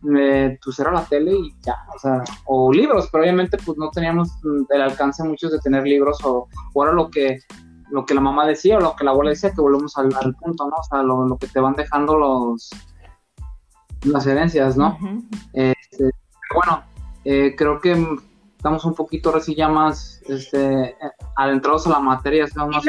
me, 0.03 0.59
pues 0.65 0.79
era 0.79 0.93
la 0.93 1.05
tele 1.05 1.33
y 1.33 1.55
ya, 1.61 1.77
o 1.95 1.99
sea, 1.99 2.23
o 2.47 2.73
libros, 2.73 3.09
pero 3.11 3.25
obviamente 3.25 3.59
pues 3.65 3.77
no 3.79 3.91
teníamos 3.91 4.29
el 4.71 4.83
alcance 4.83 5.23
muchos 5.25 5.53
de 5.53 5.59
tener 5.59 5.85
libros 5.85 6.19
o, 6.25 6.49
o 6.73 6.85
era 6.85 6.93
lo 6.93 7.11
que 7.11 7.39
lo 7.91 8.07
que 8.07 8.15
la 8.15 8.21
mamá 8.21 8.47
decía 8.47 8.79
o 8.79 8.81
lo 8.81 8.95
que 8.95 9.05
la 9.05 9.11
abuela 9.11 9.31
decía, 9.31 9.51
que 9.51 9.61
volvemos 9.61 9.97
al, 9.97 10.11
punto, 10.37 10.69
¿no? 10.69 10.77
O 10.77 10.83
sea, 10.85 11.03
lo, 11.03 11.37
que 11.39 11.49
te 11.49 11.61
van 11.61 11.75
dejando 11.75 12.17
los 12.17 12.71
las 14.05 14.27
herencias, 14.27 14.77
¿no? 14.77 14.97
este, 15.53 16.11
bueno, 16.55 16.83
eh, 17.25 17.55
creo 17.57 17.81
que 17.81 18.07
estamos 18.57 18.85
un 18.85 18.95
poquito 18.95 19.29
ahora 19.31 19.43
ya 19.45 19.69
más 19.69 20.23
este, 20.27 20.97
adentrados 21.37 21.87
a 21.87 21.91
la 21.91 22.01
materia. 22.01 22.47
Más 22.55 22.85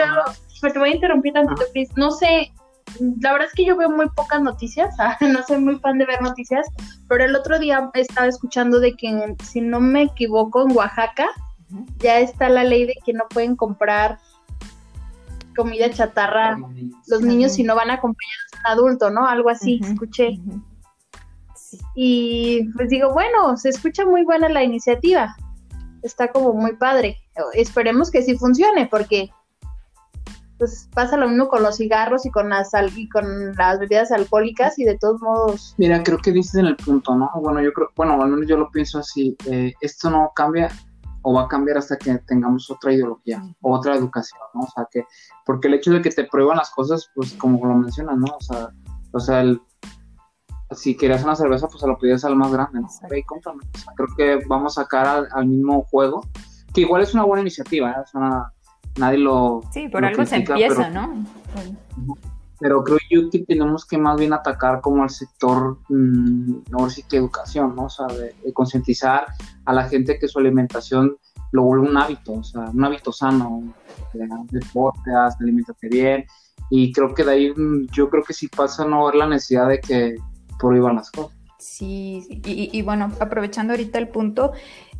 te 0.69 0.79
voy 0.79 0.89
a 0.89 0.95
interrumpir 0.95 1.33
tantito, 1.33 1.63
No 1.95 2.11
sé, 2.11 2.53
la 2.99 3.31
verdad 3.31 3.47
es 3.47 3.53
que 3.53 3.65
yo 3.65 3.77
veo 3.77 3.89
muy 3.89 4.09
pocas 4.09 4.41
noticias, 4.41 4.95
no 5.21 5.43
soy 5.43 5.59
muy 5.59 5.79
fan 5.79 5.97
de 5.97 6.05
ver 6.05 6.21
noticias, 6.21 6.67
pero 7.07 7.23
el 7.25 7.35
otro 7.35 7.59
día 7.59 7.89
estaba 7.93 8.27
escuchando 8.27 8.79
de 8.79 8.93
que, 8.93 9.35
si 9.43 9.61
no 9.61 9.79
me 9.79 10.03
equivoco, 10.03 10.63
en 10.63 10.75
Oaxaca 10.75 11.27
ya 11.99 12.19
está 12.19 12.49
la 12.49 12.63
ley 12.63 12.85
de 12.85 12.95
que 13.05 13.13
no 13.13 13.23
pueden 13.29 13.55
comprar 13.55 14.19
comida 15.55 15.89
chatarra 15.89 16.57
los 17.07 17.21
niños 17.21 17.53
si 17.53 17.63
no 17.63 17.75
van 17.75 17.91
acompañados 17.91 18.51
de 18.51 18.59
un 18.59 18.67
adulto, 18.67 19.09
¿no? 19.09 19.27
Algo 19.27 19.49
así, 19.49 19.79
escuché. 19.83 20.39
Y 21.95 22.69
pues 22.75 22.89
digo, 22.89 23.13
bueno, 23.13 23.55
se 23.57 23.69
escucha 23.69 24.05
muy 24.05 24.23
buena 24.23 24.49
la 24.49 24.63
iniciativa, 24.63 25.35
está 26.01 26.29
como 26.29 26.53
muy 26.53 26.75
padre. 26.75 27.17
Esperemos 27.53 28.11
que 28.11 28.21
sí 28.21 28.37
funcione, 28.37 28.87
porque 28.87 29.31
pues 30.61 30.87
pasa 30.93 31.17
lo 31.17 31.27
mismo 31.27 31.47
con 31.47 31.63
los 31.63 31.77
cigarros 31.77 32.23
y 32.27 32.29
con 32.29 32.49
las 32.49 32.69
y 32.95 33.09
con 33.09 33.55
las 33.55 33.79
bebidas 33.79 34.11
alcohólicas 34.11 34.77
y 34.77 34.83
de 34.83 34.95
todos 34.95 35.19
modos. 35.19 35.73
Mira, 35.79 36.03
creo 36.03 36.19
que 36.19 36.31
dices 36.31 36.53
en 36.53 36.67
el 36.67 36.75
punto, 36.75 37.15
¿no? 37.15 37.31
Bueno, 37.41 37.63
yo 37.63 37.73
creo, 37.73 37.89
bueno, 37.95 38.21
al 38.21 38.29
menos 38.29 38.47
yo 38.47 38.57
lo 38.57 38.69
pienso 38.69 38.99
así. 38.99 39.35
Eh, 39.47 39.73
esto 39.81 40.11
no 40.11 40.31
cambia 40.35 40.69
o 41.23 41.33
va 41.33 41.45
a 41.45 41.47
cambiar 41.47 41.79
hasta 41.79 41.97
que 41.97 42.15
tengamos 42.27 42.69
otra 42.69 42.93
ideología 42.93 43.41
o 43.61 43.75
otra 43.75 43.95
educación, 43.95 44.39
¿no? 44.53 44.61
O 44.61 44.69
sea 44.69 44.87
que, 44.91 45.03
porque 45.47 45.67
el 45.67 45.73
hecho 45.73 45.93
de 45.93 46.03
que 46.03 46.11
te 46.11 46.25
prueban 46.25 46.57
las 46.57 46.69
cosas, 46.69 47.09
pues 47.15 47.33
como 47.33 47.65
lo 47.65 47.73
mencionas, 47.73 48.17
¿no? 48.17 48.27
O 48.27 48.41
sea, 48.41 48.69
o 49.13 49.19
sea, 49.19 49.41
el, 49.41 49.59
si 50.75 50.95
querías 50.95 51.23
una 51.23 51.35
cerveza, 51.35 51.69
pues 51.69 51.81
se 51.81 51.87
lo 51.87 51.97
pedías 51.97 52.23
al 52.23 52.35
más 52.35 52.51
grande, 52.51 52.81
¿no? 52.81 52.87
Cómprame. 53.25 53.63
O 53.73 53.77
sea, 53.79 53.93
creo 53.95 54.09
que 54.15 54.45
vamos 54.47 54.77
a 54.77 54.83
sacar 54.83 55.27
al, 55.31 55.47
mismo 55.47 55.81
juego, 55.89 56.21
que 56.71 56.81
igual 56.81 57.01
es 57.01 57.15
una 57.15 57.23
buena 57.23 57.41
iniciativa, 57.41 57.93
¿eh? 57.93 58.03
O 58.03 58.05
sea, 58.05 58.53
nadie 58.97 59.19
lo. 59.19 59.61
Sí, 59.71 59.87
por 59.89 60.05
algo 60.05 60.25
se 60.25 60.37
empieza, 60.37 60.89
¿no? 60.89 61.25
Pero 62.59 62.83
creo 62.83 62.99
yo 63.09 63.29
que 63.31 63.39
tenemos 63.39 63.85
que 63.85 63.97
más 63.97 64.19
bien 64.19 64.33
atacar 64.33 64.81
como 64.81 65.01
al 65.01 65.09
sector, 65.09 65.79
mmm, 65.89 66.57
no 66.69 66.89
sí 66.89 67.03
que 67.09 67.17
educación, 67.17 67.75
¿no? 67.75 67.85
O 67.85 67.89
sea, 67.89 68.05
de, 68.07 68.35
concientizar 68.53 69.25
a 69.65 69.73
la 69.73 69.89
gente 69.89 70.19
que 70.19 70.27
su 70.27 70.37
alimentación 70.37 71.17
lo 71.51 71.63
vuelve 71.63 71.89
un 71.89 71.97
hábito, 71.97 72.33
o 72.33 72.43
sea, 72.43 72.61
un 72.61 72.83
hábito 72.83 73.11
sano, 73.11 73.73
de 74.13 74.27
deporte, 74.51 75.11
alimentate 75.39 75.89
bien, 75.89 76.25
y 76.69 76.93
creo 76.93 77.13
que 77.13 77.23
de 77.23 77.31
ahí 77.31 77.51
mm, 77.51 77.87
yo 77.91 78.09
creo 78.09 78.23
que 78.23 78.33
sí 78.33 78.47
pasa 78.47 78.85
no 78.85 79.05
ver 79.05 79.15
la 79.15 79.27
necesidad 79.27 79.67
de 79.67 79.79
que 79.79 80.15
prohíban 80.59 80.95
las 80.95 81.09
cosas. 81.11 81.35
Sí, 81.57 82.25
y, 82.29 82.75
y, 82.75 82.81
bueno, 82.81 83.11
aprovechando 83.19 83.73
ahorita 83.73 83.99
el 83.99 84.07
punto, 84.07 84.51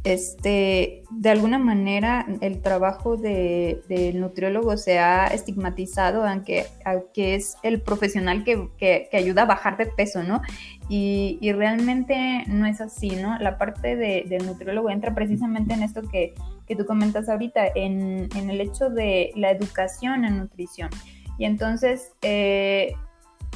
este, 0.04 1.04
de 1.12 1.30
alguna 1.30 1.60
manera 1.60 2.26
el 2.42 2.62
trabajo 2.62 3.18
del 3.18 4.20
nutriólogo 4.20 4.76
se 4.78 4.98
ha 4.98 5.28
estigmatizado, 5.28 6.26
aunque, 6.26 6.66
aunque 6.86 7.36
es 7.36 7.56
el 7.62 7.82
profesional 7.82 8.44
que, 8.44 9.10
ayuda 9.14 9.44
a 9.44 9.46
bajar 9.46 9.78
de 9.78 9.86
peso, 9.86 10.24
¿no? 10.24 10.42
Y, 10.90 11.40
realmente 11.54 12.44
no 12.48 12.66
es 12.66 12.82
así, 12.82 13.12
¿no? 13.12 13.38
La 13.40 13.58
parte 13.60 13.96
del 13.96 14.46
nutriólogo 14.46 14.90
entra 14.90 15.14
precisamente 15.14 15.74
en 15.74 15.84
esto 15.84 16.02
que, 16.10 16.34
tú 16.76 16.86
comentas 16.86 17.30
ahorita, 17.30 17.68
en, 17.76 18.30
el 18.36 18.60
hecho 18.60 18.90
de 18.90 19.32
la 19.36 19.52
educación 19.52 20.26
en 20.26 20.40
nutrición. 20.40 20.90
Y 21.38 21.46
entonces, 21.46 22.14
eh, 22.24 22.94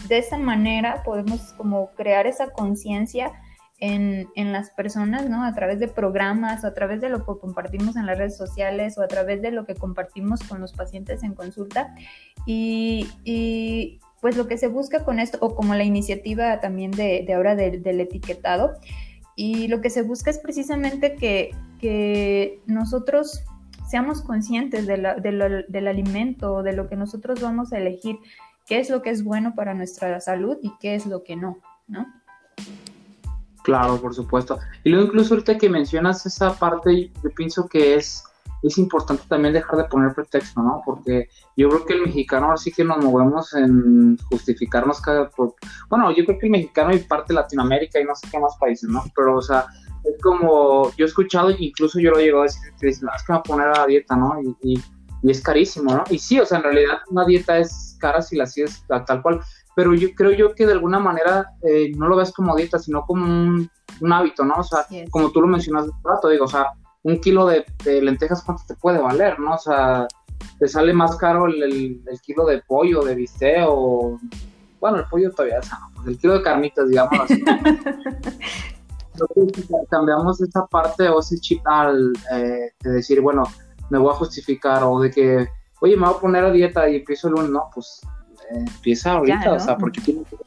de 0.08 0.18
esa 0.20 0.38
manera 0.38 1.02
podemos 1.04 1.54
como 1.54 1.90
crear 1.92 2.28
esa 2.28 2.52
conciencia 2.52 3.32
en, 3.80 4.28
en, 4.36 4.52
las 4.52 4.70
personas, 4.72 5.30
¿no? 5.30 5.44
A 5.44 5.54
través 5.54 5.80
de 5.80 5.88
programas, 5.88 6.64
o 6.64 6.68
a 6.68 6.74
través 6.74 7.02
de 7.02 7.10
lo 7.10 7.26
que 7.26 7.40
compartimos 7.40 7.96
en 7.96 8.06
las 8.06 8.18
redes 8.18 8.38
sociales, 8.38 8.98
o 8.98 9.02
a 9.02 9.08
través 9.08 9.42
de 9.42 9.52
lo 9.52 9.66
que 9.66 9.76
compartimos 9.76 10.44
con 10.44 10.62
los 10.62 10.74
pacientes 10.74 11.24
en 11.24 11.34
consulta. 11.34 11.94
Y, 12.46 13.08
y 13.24 14.00
pues 14.22 14.38
lo 14.38 14.48
que 14.48 14.58
se 14.58 14.68
busca 14.68 15.04
con 15.04 15.20
esto, 15.20 15.38
o 15.42 15.56
como 15.56 15.76
la 15.76 15.84
iniciativa 15.84 16.60
también 16.62 16.92
de, 16.92 17.24
de 17.28 17.34
ahora 17.34 17.56
del, 17.56 17.84
del 17.84 18.00
etiquetado, 18.00 18.74
y 19.36 19.68
lo 19.68 19.82
que 19.82 19.90
se 19.90 20.02
busca 20.02 20.30
es 20.30 20.40
precisamente 20.40 21.16
que, 21.16 21.52
que 21.80 22.62
nosotros 22.66 23.44
seamos 23.88 24.22
conscientes 24.22 24.88
de 24.88 24.98
la, 24.98 25.16
de 25.16 25.32
lo, 25.32 25.64
del 25.68 25.88
alimento, 25.88 26.64
de 26.64 26.74
lo 26.74 26.88
que 26.88 26.96
nosotros 26.96 27.42
vamos 27.42 27.74
a 27.74 27.78
elegir, 27.78 28.18
qué 28.66 28.80
es 28.80 28.90
lo 28.90 29.02
que 29.02 29.10
es 29.10 29.24
bueno 29.24 29.54
para 29.56 29.74
nuestra 29.74 30.20
salud 30.22 30.58
y 30.62 30.72
qué 30.80 30.96
es 30.96 31.06
lo 31.06 31.24
que 31.24 31.36
no, 31.36 31.58
¿no? 31.88 32.08
Claro, 33.66 34.00
por 34.00 34.14
supuesto. 34.14 34.60
Y 34.84 34.92
luego 34.92 35.08
incluso 35.08 35.34
ahorita 35.34 35.58
que 35.58 35.72
mencionas 35.72 36.24
esa 36.28 36.54
parte, 36.54 37.12
yo 37.24 37.30
pienso 37.32 37.68
que 37.68 37.96
es, 37.96 38.24
es 38.62 38.78
importante 38.78 39.24
también 39.28 39.56
dejar 39.56 39.78
de 39.78 39.86
poner 39.86 40.14
pretexto, 40.14 40.62
¿no? 40.62 40.84
Porque 40.86 41.30
yo 41.58 41.70
creo 41.70 41.86
que 41.86 41.94
el 41.94 42.02
mexicano 42.04 42.46
ahora 42.46 42.58
sí 42.58 42.72
que 42.72 42.84
nos 42.84 43.04
movemos 43.04 43.56
en 43.56 44.20
justificarnos 44.30 45.02
cada... 45.02 45.32
Por, 45.32 45.56
bueno, 45.90 46.12
yo 46.12 46.26
creo 46.26 46.38
que 46.38 46.46
el 46.46 46.52
mexicano 46.52 46.94
y 46.94 47.00
parte 47.00 47.34
de 47.34 47.42
Latinoamérica 47.42 48.00
y 48.00 48.04
no 48.04 48.14
sé 48.14 48.28
qué 48.32 48.38
más 48.38 48.56
países, 48.58 48.88
¿no? 48.88 49.04
Pero, 49.16 49.38
o 49.38 49.42
sea, 49.42 49.66
es 50.04 50.22
como, 50.22 50.92
yo 50.96 51.06
he 51.06 51.08
escuchado, 51.08 51.50
incluso 51.50 52.00
yo 52.00 52.12
lo 52.12 52.20
llego 52.20 52.42
a 52.42 52.44
decir, 52.44 52.72
que 52.80 52.90
es 52.90 53.00
que 53.00 53.34
va 53.34 53.40
a 53.40 53.44
poner 53.44 53.70
a 53.70 53.80
la 53.80 53.88
dieta, 53.88 54.16
¿no? 54.16 54.40
Y, 54.62 54.74
y, 54.74 54.84
es 55.28 55.42
carísimo, 55.42 55.92
¿no? 55.92 56.04
Y 56.12 56.20
sí, 56.20 56.40
o 56.40 56.46
sea, 56.46 56.60
en 56.60 56.66
realidad 56.66 57.00
una 57.10 57.26
dieta 57.26 57.58
es 57.58 57.98
cara 58.00 58.22
si 58.22 58.36
la 58.36 58.46
sigues 58.46 58.86
tal 59.08 59.24
cual, 59.24 59.42
pero 59.76 59.94
yo 59.94 60.08
creo 60.16 60.32
yo 60.32 60.56
que 60.56 60.66
de 60.66 60.72
alguna 60.72 61.00
manera 61.00 61.52
eh, 61.62 61.92
no 61.96 62.08
lo 62.08 62.16
ves 62.16 62.32
como 62.32 62.56
dieta, 62.56 62.80
sino 62.80 63.06
como 63.06 63.26
un, 63.26 63.70
hábito, 64.12 64.44
¿no? 64.44 64.56
O 64.56 64.64
sea, 64.64 64.86
como 65.12 65.32
tú 65.32 65.42
lo 65.42 65.48
mencionas 65.48 65.86
un 65.86 66.04
rato, 66.04 66.30
digo, 66.30 66.46
o 66.46 66.48
sea, 66.48 66.72
un 67.04 67.20
kilo 67.20 67.46
de, 67.46 67.66
lentejas, 67.86 68.44
¿cuánto 68.44 68.64
te 68.68 68.76
puede 68.76 69.00
valer, 69.00 69.40
no? 69.40 69.54
O 69.54 69.58
sea, 69.58 70.08
te 70.60 70.68
sale 70.68 70.94
más 70.94 71.16
caro 71.18 71.46
el, 71.46 72.02
kilo 72.24 72.46
de 72.46 72.62
pollo, 72.68 73.04
de 73.04 73.16
bistec 73.16 73.66
o... 73.68 74.20
Bueno, 74.80 74.98
el 74.98 75.06
pollo 75.06 75.32
todavía 75.32 75.60
es 75.60 75.68
sano, 75.68 75.88
pues 75.96 76.08
el 76.08 76.18
kilo 76.18 76.34
de 76.34 76.44
carnitas, 76.44 76.88
digamos 76.88 77.20
así. 77.20 77.44
cambiamos 79.90 80.42
esa 80.42 80.66
parte 80.68 81.08
o 81.10 81.20
ese 81.20 81.40
chip 81.40 81.66
al 81.66 82.14
eh, 82.34 82.72
de 82.82 82.92
decir, 82.92 83.22
bueno, 83.22 83.44
me 83.90 83.98
voy 83.98 84.12
a 84.12 84.18
justificar 84.18 84.84
o 84.84 85.00
de 85.00 85.12
que, 85.12 85.48
oye, 85.82 85.96
me 85.96 86.06
voy 86.06 86.16
a 86.16 86.20
poner 86.20 86.46
a 86.46 86.52
dieta 86.52 86.90
y 86.90 86.98
empiezo 86.98 87.28
el 87.28 87.36
lunes, 87.36 87.50
no, 87.50 87.70
pues 87.74 88.02
empieza 88.52 89.14
ahorita, 89.14 89.54
o 89.54 89.60
sea, 89.60 89.78
porque 89.78 90.02
tiene 90.02 90.24
que... 90.24 90.38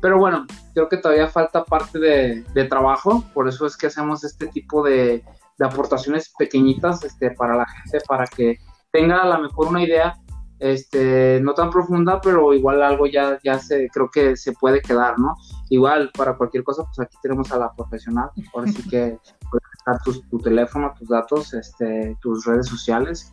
pero 0.00 0.18
bueno, 0.18 0.46
creo 0.74 0.88
que 0.88 0.96
todavía 0.98 1.28
falta 1.28 1.64
parte 1.64 1.98
de, 1.98 2.64
trabajo, 2.68 3.24
por 3.34 3.48
eso 3.48 3.66
es 3.66 3.76
que 3.76 3.86
hacemos 3.86 4.24
este 4.24 4.46
tipo 4.48 4.82
de, 4.82 5.24
aportaciones 5.58 6.32
pequeñitas 6.38 7.02
este, 7.02 7.30
para 7.30 7.56
la 7.56 7.66
gente, 7.66 7.98
para 8.06 8.26
que 8.26 8.58
tenga 8.92 9.22
a 9.22 9.26
lo 9.26 9.38
mejor 9.42 9.68
una 9.68 9.82
idea, 9.82 10.18
este, 10.58 11.40
no 11.42 11.54
tan 11.54 11.70
profunda, 11.70 12.20
pero 12.20 12.54
igual 12.54 12.82
algo 12.82 13.06
ya, 13.06 13.38
ya 13.42 13.58
se, 13.58 13.88
creo 13.88 14.10
que 14.10 14.36
se 14.36 14.52
puede 14.52 14.80
quedar, 14.80 15.18
¿no? 15.18 15.34
Igual, 15.68 16.10
para 16.16 16.36
cualquier 16.36 16.64
cosa, 16.64 16.84
pues 16.84 17.00
aquí 17.00 17.16
tenemos 17.22 17.50
a 17.52 17.58
la 17.58 17.72
profesional, 17.74 18.30
ahora 18.54 18.70
sí 18.70 18.82
que 18.88 19.18
puedes 19.50 19.66
dejar 19.78 20.02
tu, 20.30 20.38
teléfono, 20.38 20.94
tus 20.98 21.08
datos, 21.08 21.52
este, 21.54 22.16
tus 22.20 22.44
redes 22.46 22.66
sociales, 22.66 23.32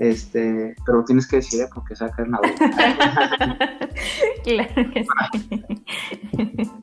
este, 0.00 0.74
pero 0.86 1.04
tienes 1.04 1.28
que 1.28 1.36
decir 1.36 1.68
porque 1.74 1.94
saca 1.94 2.22
una 2.22 2.38
claro 4.42 4.90
que 4.94 5.04
sí. 5.04 5.10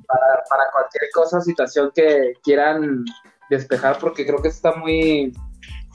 Para, 0.08 0.72
cualquier 0.72 1.10
cosa, 1.16 1.42
situación 1.42 1.92
que 1.96 2.34
quieran 2.44 3.06
despejar, 3.50 3.98
porque 3.98 4.24
creo 4.24 4.40
que 4.40 4.50
está 4.50 4.76
muy... 4.76 5.34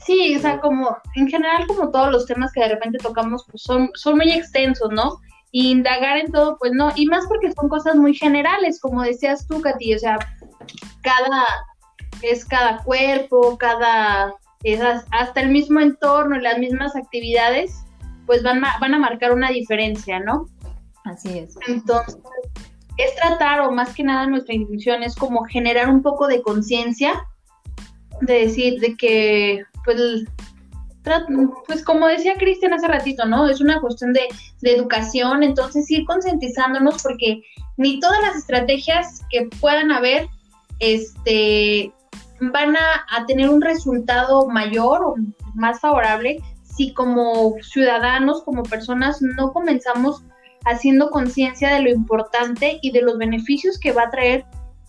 Sí, 0.05 0.35
o 0.35 0.39
sea, 0.41 0.59
como 0.59 0.97
en 1.15 1.29
general, 1.29 1.65
como 1.65 1.91
todos 1.91 2.11
los 2.11 2.25
temas 2.25 2.51
que 2.51 2.59
de 2.59 2.75
repente 2.75 2.97
tocamos, 2.97 3.45
pues 3.49 3.63
son, 3.63 3.89
son 3.93 4.17
muy 4.17 4.29
extensos, 4.29 4.89
¿no? 4.91 5.21
Y 5.53 5.71
indagar 5.71 6.17
en 6.17 6.29
todo, 6.29 6.57
pues 6.59 6.73
no, 6.73 6.91
y 6.93 7.05
más 7.05 7.25
porque 7.27 7.53
son 7.53 7.69
cosas 7.69 7.95
muy 7.95 8.13
generales, 8.13 8.81
como 8.81 9.01
decías 9.01 9.47
tú, 9.47 9.61
Katy, 9.61 9.95
o 9.95 9.99
sea, 9.99 10.19
cada, 11.03 11.45
es 12.21 12.43
cada 12.43 12.83
cuerpo, 12.83 13.57
cada 13.57 14.33
esas, 14.63 15.05
hasta 15.11 15.41
el 15.41 15.49
mismo 15.49 15.79
entorno 15.79 16.37
y 16.37 16.41
las 16.41 16.57
mismas 16.57 16.95
actividades, 16.95 17.83
pues 18.25 18.43
van 18.43 18.63
a, 18.63 18.77
van 18.79 18.93
a 18.93 18.99
marcar 18.99 19.33
una 19.33 19.49
diferencia, 19.49 20.19
¿no? 20.19 20.47
Así 21.03 21.39
es. 21.39 21.55
Entonces, 21.67 22.17
es 22.97 23.15
tratar, 23.15 23.61
o 23.61 23.71
más 23.71 23.93
que 23.93 24.03
nada 24.03 24.27
nuestra 24.27 24.55
intención 24.55 25.03
es 25.03 25.15
como 25.15 25.43
generar 25.43 25.89
un 25.89 26.01
poco 26.01 26.27
de 26.27 26.41
conciencia, 26.41 27.25
de 28.21 28.45
decir, 28.45 28.79
de 28.79 28.95
que, 28.95 29.63
pues, 29.83 30.25
pues 31.67 31.83
como 31.83 32.07
decía 32.07 32.35
Cristian 32.37 32.73
hace 32.73 32.87
ratito, 32.87 33.25
¿no? 33.25 33.49
Es 33.49 33.59
una 33.59 33.81
cuestión 33.81 34.13
de, 34.13 34.21
de, 34.61 34.75
educación, 34.75 35.43
entonces 35.43 35.89
ir 35.91 36.05
concientizándonos 36.05 37.03
porque 37.03 37.41
ni 37.75 37.99
todas 37.99 38.21
las 38.21 38.37
estrategias 38.37 39.21
que 39.29 39.49
puedan 39.59 39.91
haber, 39.91 40.29
este, 40.79 41.91
van 42.51 42.75
a, 42.75 43.05
a 43.09 43.25
tener 43.25 43.49
un 43.49 43.61
resultado 43.61 44.47
mayor 44.47 45.03
o 45.03 45.15
más 45.53 45.79
favorable 45.79 46.41
si 46.63 46.93
como 46.93 47.55
ciudadanos, 47.61 48.43
como 48.43 48.63
personas, 48.63 49.21
no 49.21 49.53
comenzamos 49.53 50.23
haciendo 50.65 51.09
conciencia 51.09 51.73
de 51.73 51.81
lo 51.81 51.89
importante 51.89 52.79
y 52.81 52.91
de 52.91 53.01
los 53.01 53.17
beneficios 53.17 53.79
que 53.79 53.91
va 53.91 54.03
a 54.03 54.09
traer 54.09 54.45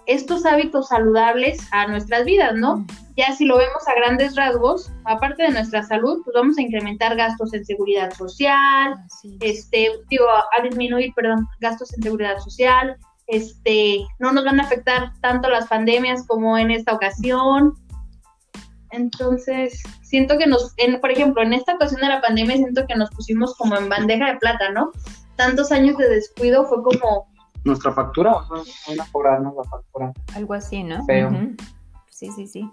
estos 0.07 0.45
hábitos 0.45 0.89
saludables 0.89 1.59
a 1.73 1.87
nuestras 1.87 2.25
vidas, 2.25 2.55
¿no? 2.55 2.87
Ya 3.17 3.33
si 3.33 3.45
lo 3.45 3.57
vemos 3.57 3.87
a 3.89 3.95
grandes 3.95 4.37
rasgos, 4.37 4.93
aparte 5.05 5.45
de 5.45 5.51
nuestra 5.51 5.83
salud, 5.83 6.21
pues 6.25 6.35
vamos 6.35 6.59
a 6.59 6.63
incrementar 6.63 7.17
gastos 7.17 7.55
en 7.55 7.65
seguridad 7.65 8.13
social, 8.13 8.95
este, 9.41 9.89
digo, 10.11 10.27
a 10.29 10.63
disminuir, 10.63 11.13
perdón, 11.15 11.47
gastos 11.61 11.95
en 11.95 12.03
seguridad 12.03 12.39
social, 12.39 12.97
este, 13.27 14.07
no 14.19 14.33
nos 14.33 14.45
van 14.45 14.61
a 14.61 14.65
afectar 14.65 15.13
tanto 15.21 15.49
las 15.49 15.67
pandemias 15.69 16.27
como 16.27 16.59
en 16.59 16.71
esta 16.71 16.93
ocasión. 16.93 17.75
Entonces, 18.91 19.83
siento 20.03 20.39
que 20.39 20.47
nos, 20.47 20.73
en, 20.77 21.01
por 21.01 21.11
ejemplo, 21.11 21.43
en 21.43 21.53
esta 21.53 21.75
ocasión 21.75 22.01
de 22.01 22.09
la 22.09 22.21
pandemia, 22.21 22.57
siento 22.57 22.87
que 22.87 22.95
nos 22.95 23.11
pusimos 23.11 23.57
como 23.57 23.77
en 23.77 23.89
bandeja 23.89 24.33
de 24.33 24.39
plata, 24.39 24.71
¿no? 24.71 24.93
Tantos 25.37 25.73
años 25.73 25.97
de 25.99 26.09
descuido 26.09 26.65
fue 26.67 26.83
como... 26.83 27.29
Nuestra 27.65 27.93
factura, 27.93 28.33
van 28.51 29.01
a 29.01 29.11
cobrarnos 29.11 29.55
la 29.57 29.65
factura. 29.65 30.13
Algo 30.35 30.55
así, 30.55 30.85
¿no? 30.85 31.05
Sí, 32.11 32.31
sí, 32.31 32.47
sí. 32.47 32.71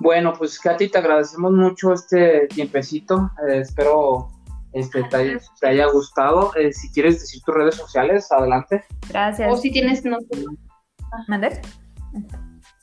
Bueno, 0.00 0.32
pues 0.36 0.58
Katy, 0.58 0.88
te 0.88 0.98
agradecemos 0.98 1.52
mucho 1.52 1.92
este 1.92 2.46
tiempecito. 2.48 3.30
Eh, 3.46 3.58
espero 3.58 4.28
este, 4.74 5.04
te, 5.04 5.66
haya, 5.66 5.86
gustado. 5.86 6.52
Eh, 6.56 6.72
si 6.72 6.90
quieres 6.92 7.20
decir 7.20 7.40
tus 7.44 7.54
redes 7.54 7.76
sociales, 7.76 8.30
adelante. 8.30 8.84
Gracias. 9.08 9.52
O 9.52 9.56
si 9.56 9.70
tienes... 9.70 10.04
No, 10.04 10.18
¿Mandar? 11.28 11.60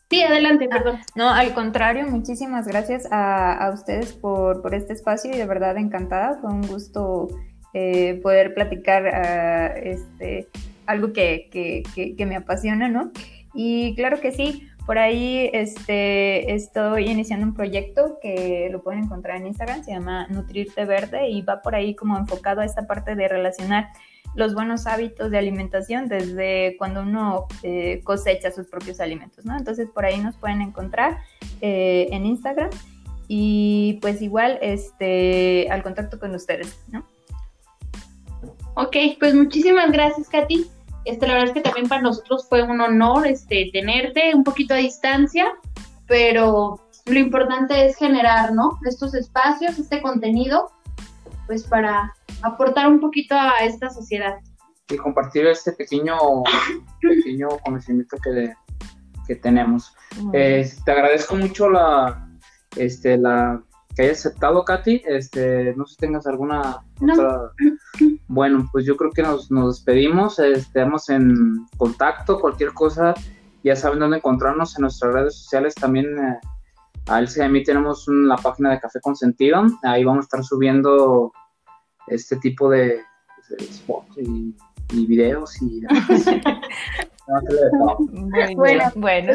Sí, 0.09 0.23
adelante, 0.23 0.67
ah, 0.71 0.77
perdón. 0.77 0.99
no, 1.15 1.29
al 1.29 1.53
contrario, 1.53 2.05
muchísimas 2.07 2.67
gracias 2.67 3.07
a, 3.11 3.71
ustedes 3.73 4.13
por, 4.13 4.61
por, 4.61 4.75
este 4.75 4.93
espacio 4.93 5.31
y 5.31 5.37
de 5.37 5.45
verdad 5.45 5.77
encantada. 5.77 6.37
Fue 6.41 6.49
un 6.49 6.67
gusto 6.67 7.27
eh, 7.73 8.19
poder 8.21 8.53
platicar 8.53 9.07
ah, 9.07 9.67
este, 9.67 10.49
algo 10.85 11.13
que, 11.13 11.49
que, 11.51 11.83
que, 11.95 12.15
que 12.15 12.25
me 12.25 12.35
apasiona, 12.35 12.89
¿no? 12.89 13.11
Y 13.53 13.95
claro 13.95 14.19
que 14.21 14.31
sí, 14.31 14.69
por 14.91 14.99
ahí 14.99 15.49
este, 15.53 16.53
estoy 16.53 17.09
iniciando 17.09 17.47
un 17.47 17.53
proyecto 17.53 18.19
que 18.21 18.67
lo 18.69 18.83
pueden 18.83 19.05
encontrar 19.05 19.37
en 19.37 19.47
Instagram, 19.47 19.85
se 19.85 19.91
llama 19.91 20.27
Nutrirte 20.27 20.83
Verde 20.83 21.29
y 21.29 21.41
va 21.43 21.61
por 21.61 21.75
ahí 21.75 21.95
como 21.95 22.17
enfocado 22.17 22.59
a 22.59 22.65
esta 22.65 22.87
parte 22.87 23.15
de 23.15 23.29
relacionar 23.29 23.87
los 24.35 24.53
buenos 24.53 24.87
hábitos 24.87 25.31
de 25.31 25.37
alimentación 25.37 26.09
desde 26.09 26.75
cuando 26.77 27.03
uno 27.03 27.47
eh, 27.63 28.01
cosecha 28.03 28.51
sus 28.51 28.67
propios 28.67 28.99
alimentos, 28.99 29.45
¿no? 29.45 29.57
Entonces 29.57 29.87
por 29.89 30.03
ahí 30.03 30.19
nos 30.19 30.35
pueden 30.35 30.61
encontrar 30.61 31.19
eh, 31.61 32.09
en 32.11 32.25
Instagram 32.25 32.71
y 33.29 33.97
pues 34.01 34.21
igual 34.21 34.59
este, 34.61 35.69
al 35.71 35.83
contacto 35.83 36.19
con 36.19 36.35
ustedes, 36.35 36.81
¿no? 36.89 37.05
Ok, 38.73 38.97
pues 39.17 39.35
muchísimas 39.35 39.89
gracias, 39.89 40.27
Katy. 40.27 40.69
Este, 41.05 41.27
la 41.27 41.33
verdad 41.33 41.49
es 41.49 41.53
que 41.53 41.61
también 41.61 41.87
para 41.87 42.01
nosotros 42.01 42.47
fue 42.47 42.63
un 42.63 42.79
honor 42.79 43.25
este, 43.27 43.69
tenerte 43.73 44.35
un 44.35 44.43
poquito 44.43 44.73
a 44.73 44.77
distancia, 44.77 45.51
pero 46.07 46.79
lo 47.05 47.19
importante 47.19 47.85
es 47.85 47.95
generar, 47.95 48.53
¿no? 48.53 48.79
Estos 48.85 49.15
espacios, 49.15 49.79
este 49.79 50.01
contenido, 50.01 50.71
pues 51.47 51.63
para 51.63 52.13
aportar 52.43 52.87
un 52.87 52.99
poquito 52.99 53.35
a 53.35 53.57
esta 53.63 53.89
sociedad. 53.89 54.35
Y 54.89 54.97
compartir 54.97 55.47
este 55.47 55.71
pequeño, 55.71 56.17
pequeño 57.01 57.49
conocimiento 57.63 58.17
que, 58.23 58.53
que 59.27 59.35
tenemos. 59.35 59.95
Eh, 60.33 60.69
te 60.85 60.91
agradezco 60.91 61.35
mucho 61.35 61.69
la, 61.69 62.29
este, 62.75 63.17
la 63.17 63.61
que 63.95 64.03
hayas 64.03 64.25
aceptado, 64.25 64.63
Katy. 64.63 65.01
Este, 65.05 65.73
no 65.75 65.85
sé 65.85 65.93
si 65.93 65.99
tengas 65.99 66.27
alguna 66.27 66.83
otra... 67.01 67.51
Bueno, 68.27 68.69
pues 68.71 68.85
yo 68.85 68.95
creo 68.95 69.11
que 69.11 69.21
nos, 69.21 69.51
nos 69.51 69.75
despedimos, 69.75 70.39
estamos 70.39 71.09
en 71.09 71.67
contacto, 71.77 72.39
cualquier 72.39 72.73
cosa, 72.73 73.13
ya 73.63 73.75
saben 73.75 73.99
dónde 73.99 74.17
encontrarnos 74.17 74.77
en 74.77 74.83
nuestras 74.83 75.13
redes 75.13 75.35
sociales 75.35 75.75
también. 75.75 76.17
Eh, 76.17 76.39
a 77.07 77.19
Elsa 77.19 77.41
y 77.41 77.45
a 77.45 77.49
mí 77.49 77.63
tenemos 77.63 78.05
la 78.07 78.37
página 78.37 78.71
de 78.71 78.79
Café 78.79 78.99
Consentido, 79.01 79.65
ahí 79.83 80.03
vamos 80.03 80.23
a 80.23 80.25
estar 80.25 80.43
subiendo 80.43 81.31
este 82.07 82.35
tipo 82.37 82.69
de, 82.69 83.01
spots 83.59 84.17
y, 84.17 84.55
videos 85.07 85.61
y 85.61 85.81
bueno, 88.55 88.83
bueno. 88.95 89.33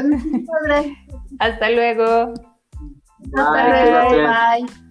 Hasta 1.39 1.71
luego. 1.71 2.35
Hasta 3.35 3.64
luego. 3.64 4.22
Bye. 4.22 4.86